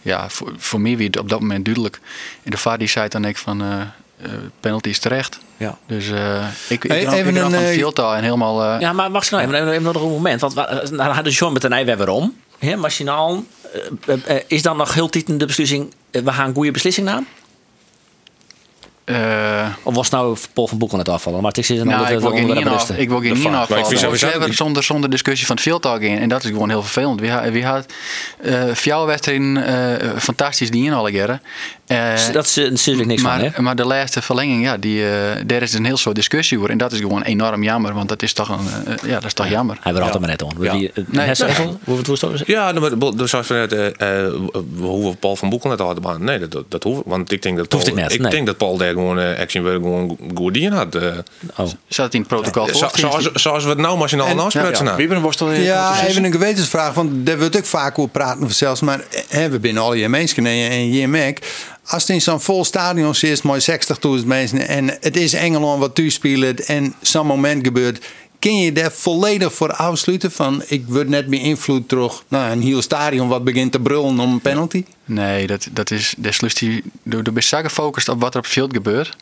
[0.02, 2.00] ja, voor, voor mij weer het op dat moment duidelijk.
[2.42, 5.38] En de VAR die zei dan ik van eh, eh, penalty is terecht.
[5.56, 5.78] Ja.
[5.86, 8.62] Dus eh, ik, ik, even ik een, van eh, Veeltaal en helemaal...
[8.64, 10.40] eh, Ja, maar wacht nou even, even, even nog een moment.
[10.40, 12.36] Want wa- nou hadden John met de Nijwer weer om.
[12.76, 13.44] Machinaal.
[13.72, 15.94] Eh, eh, eh, is dan nog heel de beslissing...
[16.10, 17.22] we gaan een goede beslissing na?
[19.08, 21.40] eh, Of was het nou Paul van Boekel net afvallen?
[21.42, 22.48] Maar het is een Nou, ik wil geen
[22.98, 23.28] ik wil geen.
[23.28, 24.18] Maar ik vind afvallen.
[24.18, 26.18] We hebben zonder, zonder discussie van het veeltal in.
[26.18, 27.20] En dat is gewoon heel vervelend.
[27.20, 27.86] We, ha- we had
[29.56, 31.40] uh, eh, fantastisch die in alle.
[31.88, 33.62] Eh, Dat is natuurlijk niks maar, van, hè?
[33.62, 36.70] maar de laatste verlenging, ja, die, eh, daar is een heel soort discussie over.
[36.70, 39.32] En dat is gewoon enorm jammer, want dat is toch, een, eh, ja, dat is
[39.32, 39.78] toch jammer.
[39.80, 40.52] Hij werd altijd maar net on.
[40.60, 40.72] Ja.
[40.72, 41.78] Wie- eh, Nee, Hessel?
[41.84, 42.42] Hoe het?
[42.46, 43.70] Ja, nou, maar dus zoals we net,
[44.76, 46.24] we hoeven Paul van Boekel net al te baan.
[46.24, 47.02] Nee, dat, dat, dat hoeft.
[47.04, 48.30] Want ik denk dat Paul, ik net, ik nee.
[48.30, 50.94] denk dat Paul daar gewoon uh, action weer gewoon goed in had.
[51.56, 51.66] Oh.
[51.88, 52.90] Zat in het protocol voor?
[52.94, 54.84] zoals, zoals we het nou machinaal En- afspreken.
[54.84, 54.94] Ja,
[55.36, 58.80] toch Ja, even een gewetensvraag, want daar wordt ook vaak over praten zelfs.
[58.80, 61.66] Maar hè, we binnen al je mensen en, en je merk.
[61.88, 63.60] Als het in zo'n vol stadion zit, mooi
[64.20, 64.68] 60.000 mensen.
[64.68, 68.06] En het is Engeland wat u speelt en zo'n moment gebeurt.
[68.38, 72.62] Kun je daar volledig voor afsluiten van ik word net meer invloed terug naar een
[72.62, 74.84] heel stadion wat begint te brullen om een penalty?
[75.04, 76.80] Nee, dat, dat is, dat is lustig.
[77.02, 79.16] Door de zo gefocust op wat er op het veld gebeurt.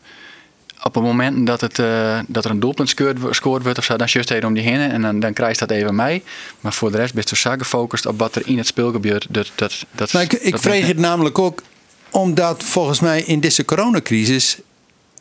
[0.83, 3.95] Op het moment dat, het, eh, dat er een doelpunt scoort, scoort wordt of zo,
[3.95, 6.23] dan just even om die heen en dan, dan krijg je dat even mee.
[6.59, 9.27] Maar voor de rest ben je zo gefocust op wat er in het spel gebeurt.
[9.29, 11.61] Dat, dat, dat, Nou, ik ik dat- het namelijk ook
[12.11, 14.57] omdat volgens mij in deze coronacrisis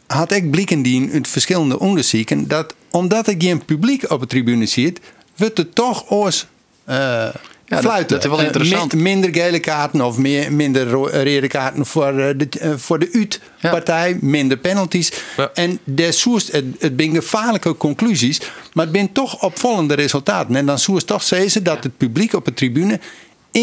[0.06, 4.66] had ik blikken die uit verschillende onderzoeken dat omdat er geen publiek op de tribune
[4.66, 5.00] zit,
[5.36, 6.46] wordt het toch oors
[6.84, 7.28] eh
[7.68, 8.08] fluiten.
[8.08, 8.92] dat is wel Eh, interessant.
[8.94, 13.08] min- minder gele kaarten of meer, minder ro- rode kaarten voor eh, de, voor de
[13.12, 15.12] UT-partij, minder penalties.
[15.36, 15.50] Ja.
[15.54, 18.40] En daar soest, het, het zijn gevaarlijke conclusies,
[18.72, 20.56] maar het zijn toch opvallende resultaten.
[20.56, 23.00] En dan soest toch zeggen dat het publiek op de tribune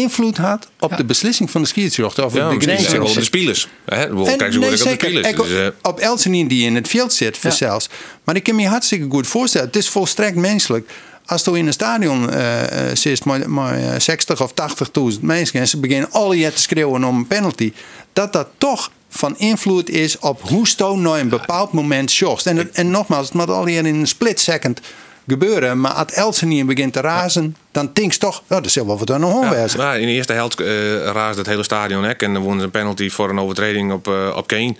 [0.00, 2.24] invloed had op de beslissing van de scheidsrechter.
[2.24, 3.60] Of Ja, de misschien zijn wel grens- de spelers.
[3.60, 4.18] Zo nee, ook
[4.64, 5.08] op de zeker.
[5.08, 5.28] spelers.
[5.28, 7.88] Ik- Dus, eh, op Elsenien die in het veld zit, voor zelfs.
[8.24, 9.66] Maar ik kan me hartstikke goed voorstellen.
[9.66, 10.90] Het is volstrekt menselijk.
[11.26, 15.60] Als je in een stadion eh eh, zit met, met eh, 60 of 80.000 mensen
[15.60, 17.72] en ze beginnen alle jaar te schreeuwen om een penalty,
[18.12, 22.46] dat dat toch van invloed is op hoe Stone nou een bepaald moment short.
[22.46, 24.80] En, en nogmaals, het moet al hier in een split second
[25.26, 25.80] gebeuren.
[25.80, 29.20] Maar als Elsenien begint te razen, dan je toch, oh, dat is wel wat aan
[29.20, 29.78] de hand Ja, wezen.
[29.78, 30.66] maar in de eerste helft eh
[31.04, 32.22] raasde het hele stadion hek.
[32.22, 34.74] En dan wonnen ze een penalty voor een overtreding op, eh, op Kane.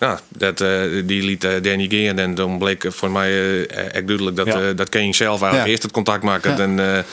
[0.00, 2.18] Ja, dat, eh, die liet Danny gaan.
[2.18, 4.72] En dan bleek voor mij echt duidelijk dat, Ja.
[4.72, 5.70] dat Kane zelf eigenlijk Ja.
[5.70, 6.48] eerst het contact maakte.
[6.48, 6.58] Ja.
[6.58, 7.04] En,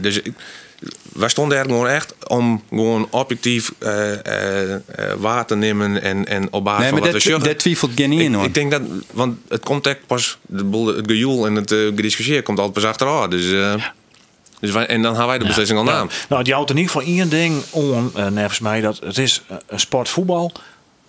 [0.00, 0.34] dus ik-
[1.12, 4.80] wij stonden er gewoon echt om gewoon objectief eh, eh, eh,
[5.18, 6.02] waar te nemen.
[6.02, 8.34] En, en op basis Nee, van maar wat dat, we dat twijfelt geen in ik,
[8.34, 8.44] hoor.
[8.44, 10.64] ik denk dat, want het komt echt pas, het
[11.06, 13.30] gejoel en het uh, gediscussieerd komt altijd pas achteraan.
[13.30, 13.74] Dus, eh,
[14.60, 15.90] dus wij, en dan gaan wij de beslissing al Ja.
[15.92, 16.08] naam.
[16.28, 19.42] Nou, het houdt in ieder geval één ding om, uh, nevens mij, dat het is
[19.50, 20.52] uh, een sportvoetbal.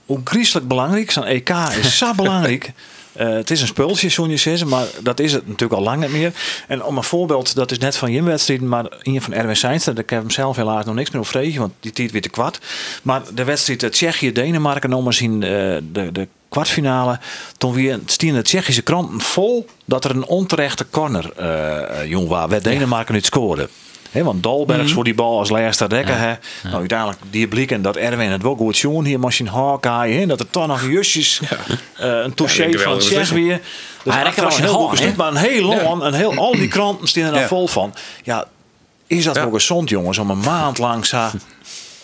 [0.05, 1.11] Hoe griezelig belangrijk.
[1.11, 1.49] Zo'n EK
[1.81, 2.71] is zo belangrijk.
[3.17, 6.01] Uh, het is een spultje, zo'n je zeggen, maar dat is het natuurlijk al lang
[6.01, 6.33] niet meer.
[6.67, 9.93] En om een voorbeeld, dat is net van je wedstrijd, maar een van Erwin Seinster,
[9.93, 12.29] daar ik hem zelf helaas nog niks meer over vregen, want die tijd weer te
[12.29, 12.59] kwart.
[13.03, 17.19] Maar de wedstrijd Tsjechië-Denemarken, nog eens in uh, de, de kwartfinale,
[17.57, 22.49] toen weer stien de Tsjechische kranten vol dat er een onterechte corner uh, jong was,
[22.49, 23.69] waar Denemarken niet scoorde.
[24.11, 24.93] He, want Dolbergs Mhm.
[24.93, 26.17] voor die bal als laatste rekken.
[26.17, 26.39] Ja.
[26.63, 30.19] Nou, uiteindelijk die blikken dat Erwin het wel goed zien hier machine Hawkeye.
[30.19, 31.41] hè, Dat er toch nog justjes
[31.97, 33.45] eh, een touché van Tsjech beslissing.
[33.47, 33.61] weer.
[34.03, 37.23] Dus Hij was heel goed maar een heel lang, een heel, al die kranten staan
[37.33, 37.47] er Ja.
[37.47, 37.93] vol van.
[38.23, 38.45] Ja,
[39.07, 39.43] is dat Ja.
[39.43, 41.29] ook gezond jongens om een maand lang zo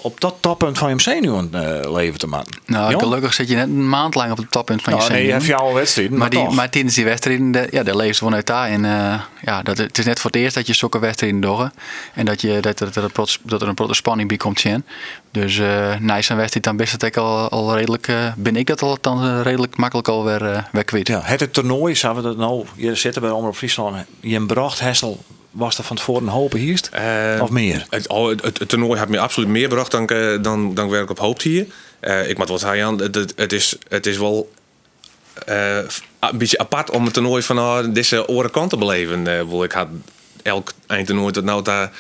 [0.06, 2.52] op dat toppunt van je zenuwen eh, leven te maken?
[2.66, 3.00] Nou, Jan?
[3.00, 5.28] gelukkig zit je net een maand lang op het toppunt van je Nou, nee, je
[5.28, 5.48] zenuwen.
[5.48, 8.48] hebt jouw wedstrijd, maar, Maar, die, maar tijdens die wedstrijden, de, ja, daar leeft vanuit
[8.48, 8.68] daar.
[8.68, 11.70] En uh, ja, dat, het is net voor het eerst dat je zulke wedstrijden doet.
[12.14, 14.86] En dat, je, dat, er, dat, prots- dat er een protte spanning bij komt zien.
[15.32, 18.82] Dus uh, na zo'n wedstrijd dan best het al, al redelijk, uh, ben ik dat
[18.82, 21.08] al dan uh, redelijk makkelijk al weer, uh, weer kwijt.
[21.08, 24.80] Ja, het, het toernooi, zouden we dat nou, hier zitten bij Omroep Friesland, je bracht
[24.80, 25.24] Hessel,
[25.56, 26.90] was er van tevoren hopen hierst?
[26.92, 27.86] Eh, of meer?
[27.90, 31.20] Het, oh, het, toernooi had me absoluut meer gebracht dan, ik, dan, dan ik op
[31.20, 31.66] hoopte hier.
[32.02, 33.00] Uh, ik moet wat hij aan.
[33.00, 34.52] Het, het, het, is, het is wel
[35.50, 35.78] uh,
[36.20, 39.26] een beetje apart om het toernooi van uh, deze oren kant te beleven.
[39.26, 39.88] Uh, ik had
[40.44, 41.92] elk eindtoernooi tot nou daar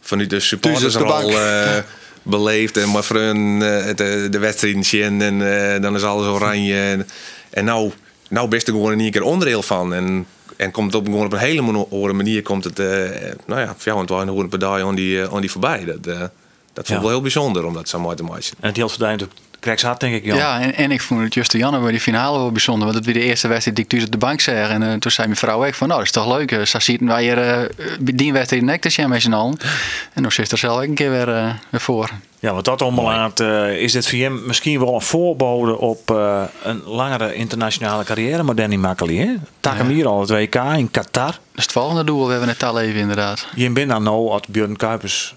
[0.00, 1.78] vanuit de supportersrol eh
[2.24, 2.76] beleefd.
[2.76, 6.80] En mijn vriend eh, de, de wedstrijd zien en eh, dan is alles oranje.
[6.80, 7.08] En,
[7.50, 7.92] en nou,
[8.28, 9.94] nou best er gewoon in één keer onderdeel van.
[9.94, 10.26] En,
[10.56, 12.86] en komt het op, op een hele andere manier komt het, eh,
[13.46, 14.10] nou ja, voor jou en het
[14.42, 15.84] een paar dagen aan die, eh, aan die voorbij.
[15.84, 16.30] Dat, eh, dat
[16.72, 17.00] vond ik Ja.
[17.00, 18.44] wel heel bijzonder om dat zo mooi te maken.
[18.60, 19.30] En het heel verdiend op
[19.64, 20.36] hard, denk ik, Jan.
[20.36, 22.84] Ja, en, en ik vond het juist Janne bij die finale wel bijzonder.
[22.84, 24.68] Want het was de eerste wedstrijd die ik thuis op de bank zeg.
[24.68, 26.52] En eh, toen zei mijn vrouw ook van, nou, dat is toch leuk.
[26.52, 27.68] eh, Zo ziet wij hier eh
[28.00, 29.56] die wedstrijd nek te zien met z'n allen.
[30.12, 32.10] En dan zit er zelf ook een keer weer, eh, weer voor.
[32.38, 33.40] Ja, wat dat allemaal laat,
[33.78, 38.56] is dit voor hem misschien wel een voorbode op eh, een langere internationale carrière met
[38.56, 39.16] Danny Makkely.
[39.16, 39.34] hè?
[39.60, 41.26] Takken hier al het WK in Qatar.
[41.26, 42.24] Dat is het volgende doel.
[42.24, 43.46] We hebben het al even inderdaad.
[43.54, 45.34] Je bent dan nou als Björn Kuipers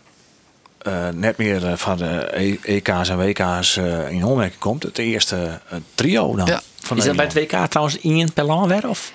[0.82, 4.84] eh, net meer eh, van de E- EK's en WK's eh, in aanmerking komt.
[4.84, 5.60] Het eerste
[5.96, 6.46] trio dan.
[6.46, 6.62] Ja.
[6.82, 7.34] Van Is dat bij het.
[7.34, 8.90] WK trouwens Ian Pellan weer?
[8.90, 9.12] Of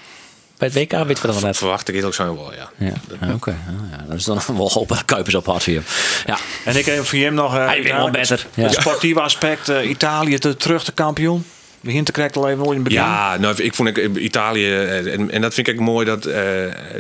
[0.59, 1.57] bij het WK weten we dat wel net?
[1.57, 2.71] Verwacht ik het ook zo wel, ja.
[2.77, 2.93] Ja,
[3.27, 3.51] ja, oké.
[3.51, 5.81] Ja, ja, dat is dan wel hopen Kuipers op hard voor je.
[6.27, 8.47] Ja, En ik heb voor hem nog eh, Hij weet wel beter.
[8.55, 8.63] Ja.
[8.63, 9.69] het sportieve aspect.
[9.69, 11.45] Italië te, terug de kampioen.
[11.81, 13.01] Begint te krijgen al even nooit in het begin.
[13.03, 16.43] Ja, nou, ik vond ik, Italië, en, en dat vind ik mooi dat, eh,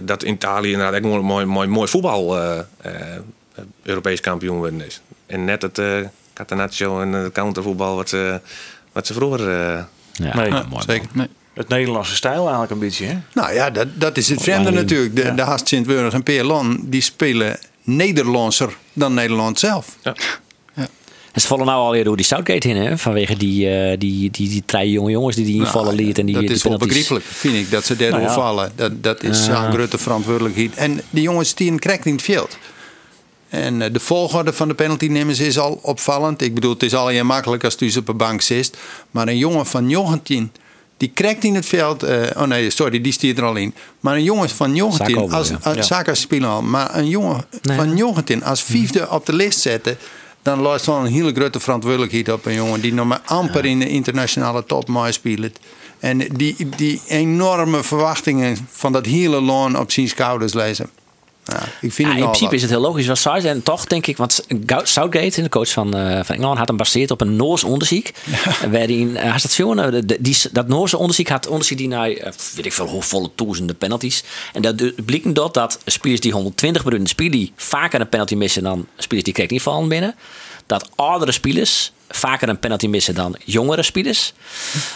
[0.02, 2.36] dat in Italië inderdaad echt mooi, mooi, mooi, mooi voetbal
[3.82, 5.00] Europees kampioen worden is.
[5.26, 5.98] En net het uh,
[6.34, 8.40] Catenaccio en het countervoetbal wat ze,
[8.92, 9.40] wat ze vroeger...
[9.48, 9.82] eh,
[10.12, 10.82] ja, Nee, ja, mooi.
[10.86, 11.08] Zeker.
[11.12, 11.28] Nee.
[11.54, 13.04] Het Nederlandse stijl eigenlijk een beetje.
[13.06, 13.16] Hè?
[13.34, 15.16] Nou ja, dat, dat is het vreemde Alleen, natuurlijk.
[15.16, 19.96] De, de Haast Sint-Wurg en Peerlon, die spelen Nederlandser dan Nederland zelf.
[20.02, 20.14] ja.
[21.32, 22.98] En ze vallen nou alweer door die Southgate heen, hè?
[22.98, 26.18] Vanwege die, eh, die, die, die, drie jonge jongens die die invallen liet.
[26.18, 28.36] En die, Nou, dat die is wel begrijpelijk, vind ik, dat ze daardoor Nou ja.
[28.38, 28.72] vallen.
[28.74, 29.64] Dat, dat is Ja.
[29.66, 30.74] een grote verantwoordelijkheid.
[30.74, 32.58] En die jongens die krijgt in het veld.
[33.52, 36.42] En eh, de volgorde van de penaltynemers is al opvallend.
[36.42, 38.76] Ik bedoel, het is al heel makkelijk als je op een bank zit.
[39.10, 40.52] Maar een jongen van 19,
[40.96, 42.02] die krijgt in het veld...
[42.02, 43.74] eh, oh nee, sorry, die stiert er al in.
[44.00, 45.82] Maar een jongen van 19, Saka ook als, als, Ja.
[45.82, 46.62] Saka spelen al.
[46.62, 47.76] Maar een jongen Nee.
[47.76, 49.96] van 19 als vijfde op de lijst zetten...
[50.42, 52.80] dan loopt wel een hele grote verantwoordelijkheid op een jongen...
[52.80, 55.58] die nog maar amper in de internationale top mee speelt.
[55.98, 60.90] En die, die enorme verwachtingen van dat hele loon op zijn schouders lezen.
[61.44, 62.52] Ja, ik vind Ja, het in nou principe wat.
[62.54, 64.44] is het heel logisch wat Sarge en toch denk ik, want
[64.82, 68.06] Southgate, de coach van, eh, van Engeland, had hem gebaseerd op een Noors onderzoek.
[68.70, 69.50] Waarin uh, had dat
[69.94, 73.32] eh, de- die, dat Noorse onderzoek had onderzoek die naar eh, weet ik veel hoeveel
[73.34, 74.22] duizenden penalties.
[74.52, 78.34] En dat de- bleek dat dat spelers die 120 minuten spelen, die vaker een penalty
[78.34, 80.14] missen dan spelers die krijgt niet vallen binnen.
[80.66, 84.32] Dat oudere spelers vaker een penalty missen dan jongere spelers.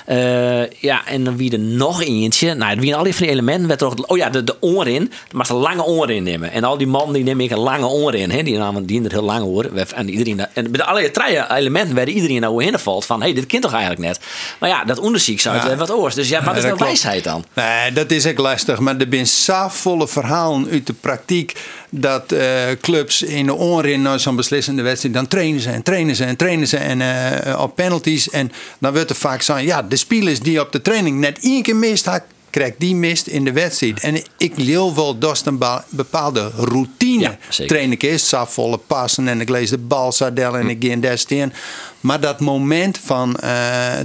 [0.07, 2.55] Eh, ja, en dan wie er nog eentje.
[2.55, 4.11] Nou, wie al die van die elementen werd er ook.
[4.11, 5.13] Oh ja, de, de oor in.
[5.31, 6.53] Maar ze lange oor in nemen.
[6.53, 8.31] En al die mannen die nemen ik een lange oor in.
[8.31, 8.43] Hè?
[8.43, 9.65] Die namen die in het heel lange oor.
[9.95, 10.47] En iedereen.
[10.53, 13.19] En met alle drie elementen werden iedereen nou in valt van.
[13.21, 14.21] Hé, hey, dit kind toch eigenlijk net.
[14.59, 15.77] Maar ja, dat onderzoek zou het Ja.
[15.77, 16.15] wat oors.
[16.15, 17.45] Dus ja, wat is dat nou wijsheid dan?
[17.53, 18.79] Nee, dat is ook lastig.
[18.79, 21.53] Maar er zijn volle verhalen uit de praktijk.
[21.91, 25.15] Dat eh, clubs in de onrin naar zo'n beslissende wedstrijd.
[25.15, 26.77] dan trainen ze en trainen ze en trainen ze.
[26.77, 28.31] en eh, op penalties.
[28.31, 29.57] En dan wordt er vaak zo.
[29.57, 32.05] ja, de spelers die op de training net één keer mist.
[32.05, 34.01] had, krijgt die mist in de wedstrijd.
[34.01, 35.59] En ik leer wel dat is een
[35.89, 37.37] bepaalde routine.
[37.51, 39.29] Ja, train ik eerst zo volle passen.
[39.29, 41.53] en ik lees de balsadel en ik ga in destin.
[42.01, 43.99] Maar dat moment van eh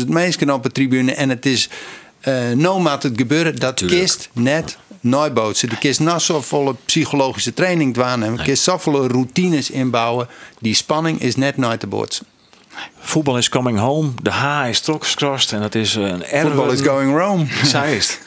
[0.00, 1.12] 80.000 mensen op de tribune.
[1.14, 1.68] en het is
[2.20, 4.00] eh no maat het gebeuren, dat Tuurlijk.
[4.00, 5.68] kist net nooitbootsen.
[5.68, 10.28] De kist na zoveel psychologische training doen en kist zoveel routines inbouwen.
[10.58, 12.26] Die spanning is net nooit te bootsen.
[13.00, 14.10] Voetbal is coming home.
[14.22, 14.82] De H is
[15.14, 15.52] crossed.
[15.52, 16.46] En dat is een erg.
[16.46, 17.46] Football is going Rome.
[17.64, 18.18] Zij is.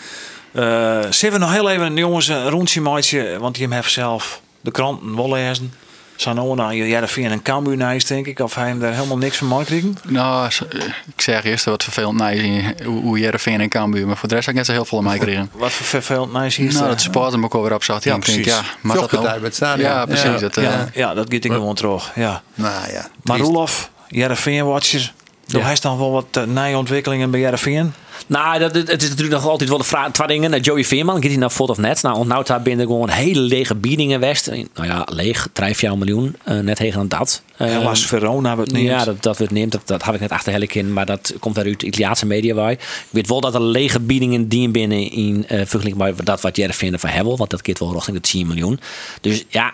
[0.51, 0.63] Eh,
[1.09, 3.37] zullen we nog heel even, jongens, een rondje maatje.
[3.39, 5.73] Want die heeft zelf de kranten wel lezen.
[6.17, 8.39] Sanona, Jereveen en Cambuur nice, denk ik.
[8.39, 9.97] Of hij hem daar helemaal niks van meekrijgen.
[10.03, 10.81] Nou, eh,
[11.15, 14.07] ik zeg eerst wat vervelend nice in hoe, Jereveen en Cambuur.
[14.07, 15.49] Maar voor de rest heb ik net zo heel veel aan mij gekregen.
[15.57, 18.03] Wat voor vervelend nice hier is Nou, dat support hem ook alweer op zat.
[18.03, 18.53] Ja, ik denk, precies.
[18.53, 19.23] ja, maar dat nou?
[19.23, 19.89] bij het stadion.
[19.89, 20.23] Ja, precies.
[20.23, 20.37] Ja.
[20.37, 22.11] Dat, eh, ja, ja, dat gaat ik gewoon terug.
[22.15, 22.41] Ja.
[22.55, 23.37] Nou ja, Maar.
[23.37, 25.13] Roelof, Jereveen-watcher.
[25.47, 27.93] Doe hij dan wel wat uh, nieuwe ontwikkelingen bij Jereveen?
[28.27, 30.11] Nou, dat, het is natuurlijk nog altijd wel de vraag.
[30.11, 30.61] Twee dingen.
[30.61, 32.01] Joey Veerman, gaat hij naar Fort of Net?
[32.01, 34.47] Nou, ontnouwt daar binnen gewoon hele lege biedingen west.
[34.47, 36.35] Nou ja, leeg, 3 miljoen.
[36.43, 37.41] eh, net tegen dan dat.
[37.57, 38.83] Eh, Helaas Verona wordt niet.
[38.83, 41.33] Ja, dat, dat we het neemt, dat, dat had ik net achterlijk in, maar dat
[41.39, 42.71] komt uit Italiaanse media bij.
[42.73, 42.79] Ik
[43.09, 46.99] weet wel dat er lege biedingen die binnen in uh, vergelijking bij dat wat vinden
[46.99, 48.79] van hebben, want dat keert wel richting de 10 miljoen.
[49.21, 49.73] Dus ja,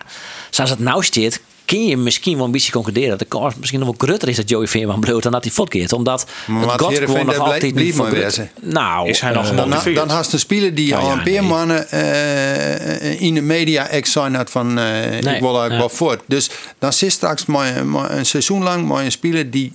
[0.49, 1.41] zoals het nou zit,
[1.74, 4.36] kun je misschien wel een beetje concluderen dat de kans misschien nog wel groter is
[4.36, 5.93] dat Joey Veerman bloot dan dat hij fotkeert.
[5.93, 8.17] Omdat Maar het God gewoon nog altijd niet voor.
[8.61, 11.43] Nou, Is hij nog eh, Dan, dan haast een speler die Nou al een paar
[11.43, 15.78] mannen eh, in de media ex zijn had van eh, ik wil eigenlijk ja.
[15.78, 16.21] wel voort.
[16.26, 16.49] Dus
[16.80, 19.74] dan zit straks maar, maar een seizoen lang maar een speler die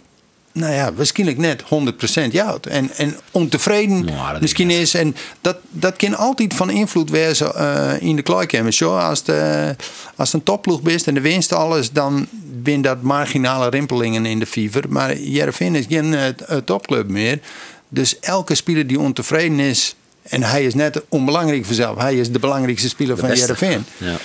[0.52, 2.58] nou ja, waarschijnlijk net 100% jouw.
[2.60, 4.94] En, en ontevreden Nou, misschien is.
[4.94, 8.72] En dat, dat kan altijd van invloed wezen eh, in de kleedkamer.
[8.72, 9.76] Zo, als, de,
[10.16, 12.26] als een topploeg bent en de winst alles, dan
[12.64, 14.84] zijn dat marginale rimpelingen in de fever.
[14.88, 17.40] Maar Jereveen is geen eh, eh, topclub meer.
[17.88, 22.38] Dus elke speler die ontevreden is, en hij is net onbelangrijk vanzelf, hij is de
[22.38, 23.34] belangrijkste speler van.
[23.34, 23.84] Jereveen.
[23.96, 24.16] Ja.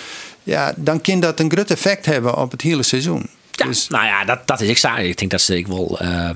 [0.44, 3.30] Ja, dan kan dat een groot effect hebben op het hele seizoen.
[3.56, 5.10] Ja, Dus nou ja, dat, dat is ik saai.
[5.10, 6.30] Ik denk dat ze ik wel, eh,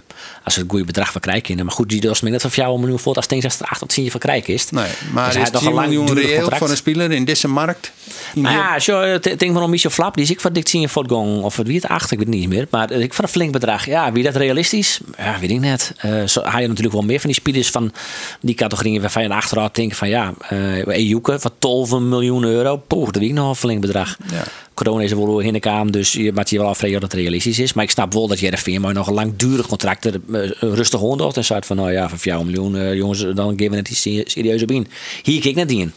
[0.44, 1.56] als ze het goede bedrag van krijgen.
[1.56, 3.80] Maar goed, die doos net van jou een miljoen voor als het dat er 8
[3.80, 4.70] tot 10 van krijgen is.
[4.70, 6.58] Nee, maar Dus is nog 10 een lang reëel contract.
[6.58, 7.92] voor een speler in deze markt?
[8.34, 10.90] Nou ja, zo, ik denk maar om Michel Flap, die is ik van dik 10
[10.90, 11.42] voortgang.
[11.42, 12.68] Of het wie het acht, ik weet het niet meer.
[12.70, 13.86] Maar ik van een flink bedrag.
[13.86, 15.00] Ja, wie dat realistisch?
[15.18, 15.94] Ja, weet ik net.
[15.98, 17.92] Eh zo, hij je natuurlijk wel meer van die spelers van
[18.42, 22.78] die categorieën waarvan je achteruit denkt van ja, eh Ejuke van 12 miljoen euro.
[22.78, 24.18] Poeh, dat weet ik nog een flink bedrag.
[24.32, 24.44] Ja.
[24.78, 27.22] Corona is er wel in de kamer, dus je maakt je wel afvragen dat het
[27.22, 27.74] realistisch is.
[27.74, 31.38] Maar ik snap wel dat JRV maar nog een langdurig contract er eh, rustig honderd
[31.38, 34.24] en zei van nou ja, van 4 miljoen eh, jongens, dan geven we het die
[34.26, 34.88] serieus op in.
[35.24, 35.92] Hier kijk net in.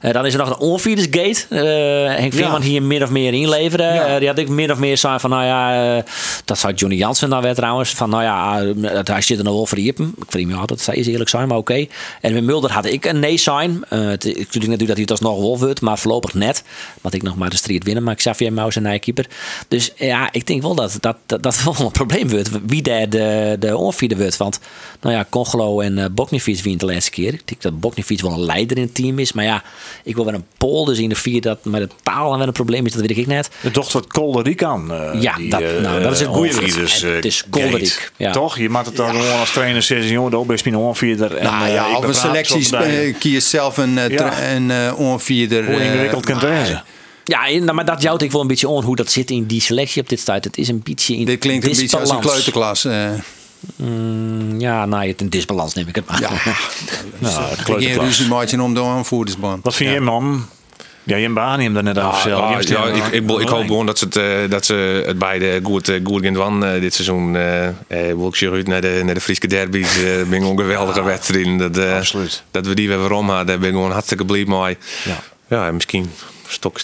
[0.00, 1.44] Eh, dan is er nog een onfiedersgate.
[1.50, 3.94] Uh, Henk Veerman hier min of meer inleveren.
[3.94, 4.06] Ja.
[4.06, 6.02] Eh, die had ik min of meer zei van, nou ja, eh,
[6.44, 7.90] dat zou Johnny Jansen dan weer trouwens.
[7.90, 10.14] Van, nou ja, eh, dat hij zit er nog wel voor Jippen.
[10.16, 11.86] Ik vind hem altijd, zei ze eerlijk zijn, maar oké.
[12.20, 13.84] En met Mulder had ik een nee sign.
[13.88, 16.62] Eh, het- ik natuurlijk net dat hij het alsnog wel wordt, maar voorlopig net.
[17.00, 19.26] Want ik nog maar de strijd winnen, maar Xavier Maus en Nijkeeper.
[19.68, 22.50] Dus ja, ik denk wel dat dat, dat, dat wel een probleem wordt.
[22.66, 24.36] Wie daar de, de onfieder wordt.
[24.36, 24.60] Want,
[25.00, 27.32] nou ja, Congolo en uh, Boknifiets wien de laatste keer.
[27.32, 29.32] Ik denk dat Boknifiets wel een leider in het team is.
[29.32, 29.62] Maar ja,
[30.04, 32.46] ik wil wel een Pool, dus in de vier dat met de taal en wel
[32.46, 33.48] een probleem is, dat weet ik net.
[33.60, 34.92] De dochter van Kolderikan.
[34.92, 36.50] eh Ja, die, dat- eh, nou, dat is het woord.
[36.58, 37.48] eh, Het is gate.
[37.50, 38.30] Kolderik, ja.
[38.32, 38.58] Toch?
[38.58, 41.36] Je maakt het dan gewoon als trainer zeggen, jongen, dat is mijn onfieder.
[41.36, 45.64] En, nou ja, of een selectie eh, kies zelf een, eh, een onvierder.
[45.66, 46.82] Hoe eh, ingewikkeld kan het.
[47.24, 49.44] Ja, en- nou, maar dat jouwt ik wel een beetje on hoe dat zit in
[49.46, 50.44] die selectie op dit tijd.
[50.44, 52.84] Het is een beetje in Dit klinkt een beetje als een kleuterklas.
[52.84, 53.10] eh.
[53.76, 56.20] Mm, ja, nou, het een disbalans neem ik het maar.
[56.20, 56.30] ja,
[57.18, 59.64] Nou, de geen ruzie maken om de aanvoerdersband.
[59.64, 60.46] Wat vind je, man?
[61.02, 62.50] Ja, je baan hem er net over zelf.
[62.50, 65.18] Ja, Je ja, ik, ik, ik hoop gewoon dat ze het, eh, dat ze het
[65.18, 67.36] beide goed, eh, goed gaan doen eh, dit seizoen.
[67.36, 69.96] eh eh, wil ik zeggen, uit naar de, naar de Friese derbies.
[70.02, 71.58] eh ben een geweldige wedstrijd.
[71.58, 72.42] Dat, eh, Absoluut.
[72.50, 74.76] dat we die weer waarom hadden, daar ben ik gewoon hartstikke blij mee.
[75.04, 75.20] Ja.
[75.48, 76.10] Ja, en misschien
[76.46, 76.80] stok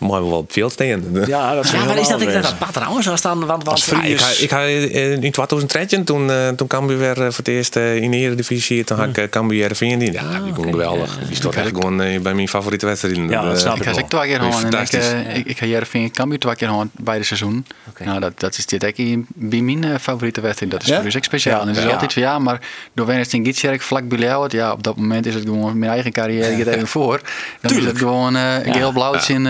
[0.00, 0.86] mooi wel veld staan.
[1.26, 3.46] Ja, dat Ja, maar is dat ik dat wat trouwens was dan?
[3.46, 7.16] Want, want Ja, ik, ha- ik eh, in 2013, toen, eh toen Cambuur weer eh,
[7.24, 10.00] voor het eerst eh, in de Eredivisie, toen had ik uh, Cambuur RVN in.
[10.12, 11.18] Ja, die vond ik geweldig.
[11.26, 13.28] Die stond echt gewoon bij mijn favoriete wedstrijden.
[13.28, 14.00] Ja, dat snap Ik ik ga wel.
[14.00, 17.24] ik twee keer gewoon en ik, ik, ik ga Jervin Cambuur twee keer gewoon beide
[17.24, 17.66] seizoen.
[18.04, 20.72] Nou, dat, dat is dit in- bij mijn favoriete wedstrijd.
[20.72, 20.94] Dat is Ja?
[20.96, 21.54] voor ons ook speciaal.
[21.56, 21.90] Ja, en het is ja.
[21.90, 22.60] altijd van ja, maar
[22.94, 25.90] door Wennis in Gietjerk vlak bij jou, ja, op dat moment is het gewoon mijn
[25.92, 27.20] eigen carrière gaat even voor.
[27.60, 29.46] Dan is het gewoon eh geel-blauw, het zijn,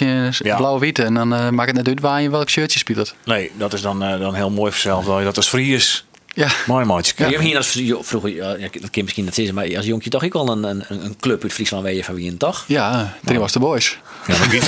[0.00, 0.56] eh, het zijn Ja.
[0.56, 0.98] blauw-wit.
[0.98, 3.14] En dan eh, maakt het net uit waar je welk shirtje speelt.
[3.24, 5.04] Nee, dat is dan, eh, dan heel mooi voor zelf.
[5.04, 5.50] Dat je dat als
[6.34, 6.48] Ja.
[6.66, 7.14] mooi maatje.
[7.16, 10.22] Je hebt hier als vroeger, ja, dat je misschien dat zeggen, maar als jonkje toch
[10.22, 12.64] ik wel een, een, een club uit Friesland weet je van wie een toch?
[12.66, 13.98] Ja, drie was de boys.
[14.26, 14.66] Ja, maar iets.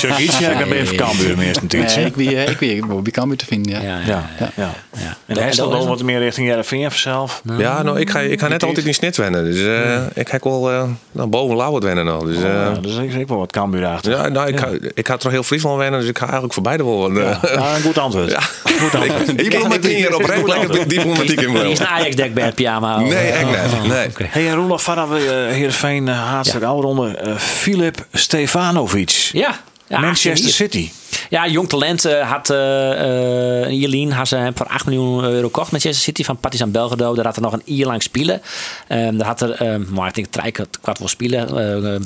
[0.00, 1.96] Zeg iets, ja, dan ben je van Cambuur meest natuurlijk.
[1.96, 3.80] Nee, ik wie, eh, ik wie, ik bij Cambuur te vinden, ja.
[3.80, 4.52] Ja, Ja, ja.
[4.56, 4.74] ja.
[4.96, 5.16] ja.
[5.26, 7.42] En hij is dat dan is wel wat meer richting Jereveen zelf.
[7.58, 9.44] Ja, nou, ik ga, ik ga net altijd in snit wennen.
[9.44, 10.82] Dus eh, ik ga wel eh
[11.12, 12.24] nou, boven Lauwert wennen nog.
[12.24, 14.12] Dus, eh, Ja, dus ik ik wel wat Cambuur achter.
[14.12, 16.62] ja, nou, ik, Ga, ik ga toch heel Friesland wennen, dus ik ga eigenlijk voor
[16.62, 17.12] beide wel.
[17.12, 17.38] Ja,
[17.76, 18.30] een goed antwoord.
[18.30, 18.40] Ja.
[18.40, 19.40] Goed antwoord.
[19.40, 23.00] Ik ben met hier oprecht lekker diplomatiek in Die is een Ajax-dekbed pyjama.
[23.00, 23.86] Nee, echt niet.
[23.88, 24.08] Nee.
[24.08, 24.26] oké.
[24.30, 27.22] Hey, en Roelof, vanaf uh, Heerenveen uh, hartstikke oude ronde.
[27.26, 29.30] uh, Filip Stefanovic.
[29.32, 29.60] Ja.
[29.86, 30.50] ja Manchester.
[30.50, 30.90] City.
[31.30, 35.70] Ja, jong talent uh, had uh, Jelien had ze hem voor 8 miljoen euro kocht
[35.70, 37.14] Manchester City van Partizan Belgrado.
[37.14, 38.42] Daar had er nog een jaar lang spelen.
[38.88, 41.48] Um, daar had er, um, maar ik denk drie kwart wel spelen.
[41.84, 42.00] Uh,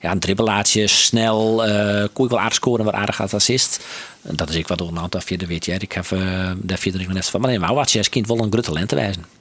[0.00, 3.80] ja, een dribbelaatje, snel, uh, wel aardig scoren, wat aardig had assist.
[4.22, 5.66] Dat is ik wat door een aantal vierde weet.
[5.66, 6.06] Ik heb
[6.56, 7.40] daar vierde net van.
[7.40, 9.39] Maar nee, maar wat je als kind wel een groot talent te wijzen.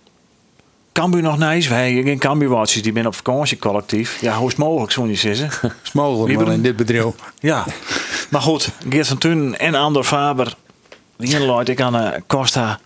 [0.99, 1.69] Cambuur nog nice.
[1.69, 4.21] Wij geen Cambuur-watchers die ben op vakantie collectief.
[4.21, 5.49] Ja, hoe is het mogelijk, zo'n niet zeggen?
[5.83, 7.05] is mogelijk wel in dit bedrijf.
[7.39, 7.65] Ja,
[8.29, 8.69] maar goed.
[8.89, 10.55] Geert van Tun en Andor Faber.
[11.17, 12.79] Die inluid ik aan uh, Costa.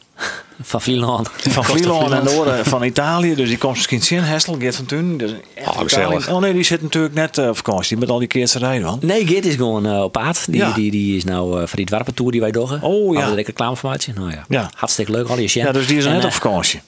[0.62, 1.30] Van Vlieland.
[1.50, 3.36] Van Vlieland en de oren van Italië.
[3.36, 5.18] Dus die komt misschien zin, Hessel, Geert van Tun.
[5.18, 5.32] Dus
[5.66, 6.30] oh, gezellig.
[6.30, 7.98] Oh nee, die zit natuurlijk net uh, op vakantie.
[7.98, 9.00] Met al die keertse rijden, man.
[9.02, 10.46] Nee, Geert is gewoon uh, op aard.
[10.46, 10.72] Die, ja.
[10.74, 12.82] die, die is nou uh, voor die dwarpentour die wij doggen.
[12.82, 13.26] Oh ja.
[13.26, 14.14] Alle reclameinformatie.
[14.14, 14.46] Nou ja.
[14.48, 14.70] ja.
[14.76, 15.28] Hartstikke leuk.
[15.28, 16.82] Al die Ja, dus die is en, net op vakantie.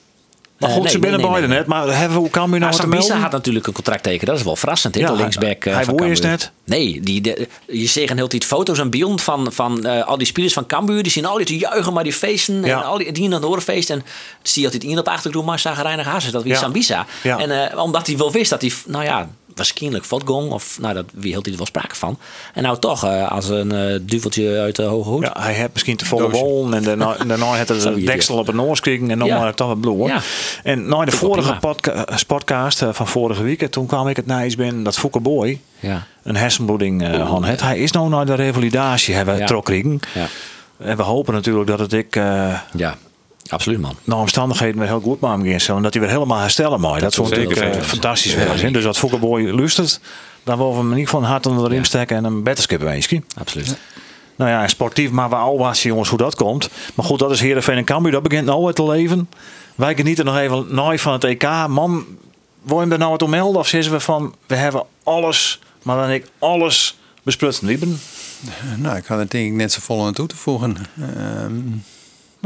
[0.58, 1.66] Maar goed, uh, nee, ze binnen nee, nee, net.
[1.66, 4.26] Maar hebben we kan nu nou had natuurlijk een contract tekenen.
[4.26, 4.94] Dat is wel verrassend.
[4.94, 5.64] Ja, de linksback.
[5.64, 6.50] Hij, hij is net.
[6.64, 10.26] Nee, die, de, je zegt heel tijd foto's en beelden van, van uh, al die
[10.26, 11.02] spelers van Cambuur.
[11.02, 12.64] Die zien al die te juichen, maar die feesten.
[12.64, 12.78] Ja.
[12.78, 13.90] En al die, die naar de feest.
[13.90, 14.04] En
[14.42, 16.32] zie je altijd iemand op achtergrond, maar zagen Reinig Hazes.
[16.32, 16.58] Dat wie ja.
[16.58, 17.06] Sambisa.
[17.22, 20.50] En uh, omdat hij wel wist dat hij, nou ja, waarschijnlijk vatgong.
[20.50, 22.18] Of nou, dat wie hield hij er wel sprake van.
[22.54, 25.22] En nou toch, eh, als een eh, duveltje uit de hoge hoed.
[25.22, 28.38] Ja, hij heeft misschien te volle wol en daarna, en daarna had hij de deksel
[28.38, 29.38] op het noors gekregen en dan Ja.
[29.38, 30.06] maar toch wat bloed.
[30.08, 30.20] Ja.
[30.62, 34.26] En na de vorige podca- eh, podcast eh, van vorige week, toen kwam ik het
[34.26, 36.06] nijs ben dat Fouke Boy Ja.
[36.22, 37.44] een hersenbloeding eh had.
[37.44, 37.60] het.
[37.60, 39.46] Hij is nou naar de revalidatie hebben Ja.
[39.46, 40.00] trok kregen.
[40.14, 40.26] Ja.
[40.78, 42.96] En we hopen natuurlijk dat het ik eh ja,
[43.48, 43.96] absoluut man.
[44.04, 45.76] naar omstandigheden weer heel goed hem ging zo.
[45.76, 47.00] En dat hij weer helemaal herstellen mag.
[47.00, 47.84] Dat, zeker natuurlijk eh, zijn.
[47.84, 48.72] fantastisch zijn.
[48.72, 50.00] Dus dat Fouke Boy luistert,
[50.42, 53.24] dan willen we hem niet van harte onder de riem steken en een betterskip wensen.
[53.38, 53.76] Absoluut.
[54.36, 56.70] Nou ja, sportief, maar we al was jongens hoe dat komt.
[56.94, 58.12] Maar goed, dat is Heerenveen en Cambuur.
[58.12, 59.28] Dat begint nou weer te leven.
[59.74, 61.42] Wij genieten nog even nooit van het EK.
[61.68, 62.04] Man,
[62.62, 63.60] wil je er nou wat om melden?
[63.60, 67.66] Of zeggen we van, we hebben alles, maar dan ik alles besprutsen.
[67.66, 68.00] Lieben?
[68.76, 70.76] Nou, ik had het denk ik net zo vol aan toe te voegen.
[71.00, 71.60] Ehm,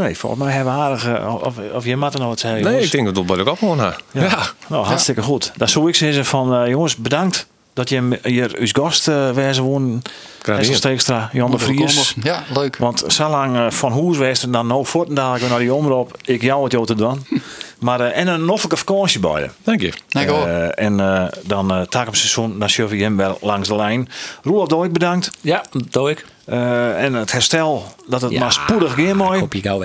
[0.01, 1.07] Nee, volgens mij hebben we aardig...
[1.07, 3.47] eh, Of, of je mag er nou wat zeggen, Nee, ik denk dat dat wel
[3.47, 3.97] ook gewoon ha.
[4.11, 4.39] Ja.
[4.67, 5.53] Nou, hartstikke goed.
[5.57, 9.63] Daar zou ik zeggen van, eh, jongens, bedankt dat je hier als gast eh wezen
[9.63, 10.03] woon.
[10.43, 10.75] Hessel.
[10.75, 12.15] Steekstra, Jan de Vries.
[12.23, 12.77] Ja, leuk.
[12.77, 16.17] Want zo lang eh, van Hoes wees er dan nou voort dadelijk naar die omroep.
[16.25, 17.27] Ik jou het jou te doen.
[17.81, 19.51] Maar eh, en een noffelijke vakantie bij je.
[19.65, 19.93] Dank je.
[20.09, 24.09] Eh, en eh, dan uh, taak op seizoen naar Chevy hem wel langs de lijn.
[24.43, 25.31] Roelof Dooik bedankt.
[25.41, 26.09] Ja, dat
[26.45, 29.43] Eh, en het herstel, dat het Ja, maar spoedig weer mooi.
[29.53, 29.79] je gauw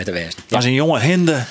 [0.59, 1.43] is een jonge hinde.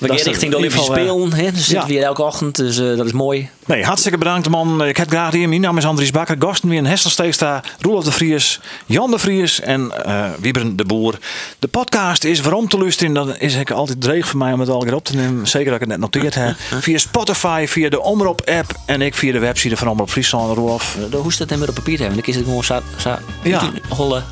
[0.00, 1.14] We gaan richting de Olympische Spelen.
[1.32, 1.50] hè.
[1.52, 3.48] Dus zitten we hier elke ochtend, dus eh, dat is mooi.
[3.66, 4.84] Nee, hartstikke bedankt man.
[4.84, 5.48] Ik heb graag hier.
[5.48, 6.36] Mijn naam is Andries Bakker.
[6.38, 10.84] Gasten weer in Hessel Steesta, Roelof de Vries, Jan de Vries en eh Wieberen de
[10.84, 11.14] Boer.
[11.58, 13.12] De podcast is waarom te luisteren.
[13.14, 15.46] Dat is ik altijd dreig voor mij om het al keer op te nemen.
[15.46, 16.54] Zeker dat ik het net noteerd heb.
[16.80, 20.56] Via Spotify, via de Omroep app en ik via de website van Omroep Friesland.
[20.56, 20.96] Roelof.
[21.10, 22.20] De hoe staat het met op papier te hebben?
[22.20, 23.70] Dan is het gewoon zo, zo Ja.
[23.88, 24.24] hollen.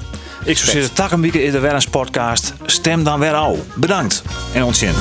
[0.45, 2.53] Ik zou zeggen, tak een week is er weer een podcast.
[2.67, 3.67] Stem dan weer al.
[3.75, 4.23] Bedankt
[4.53, 4.95] en ontzien.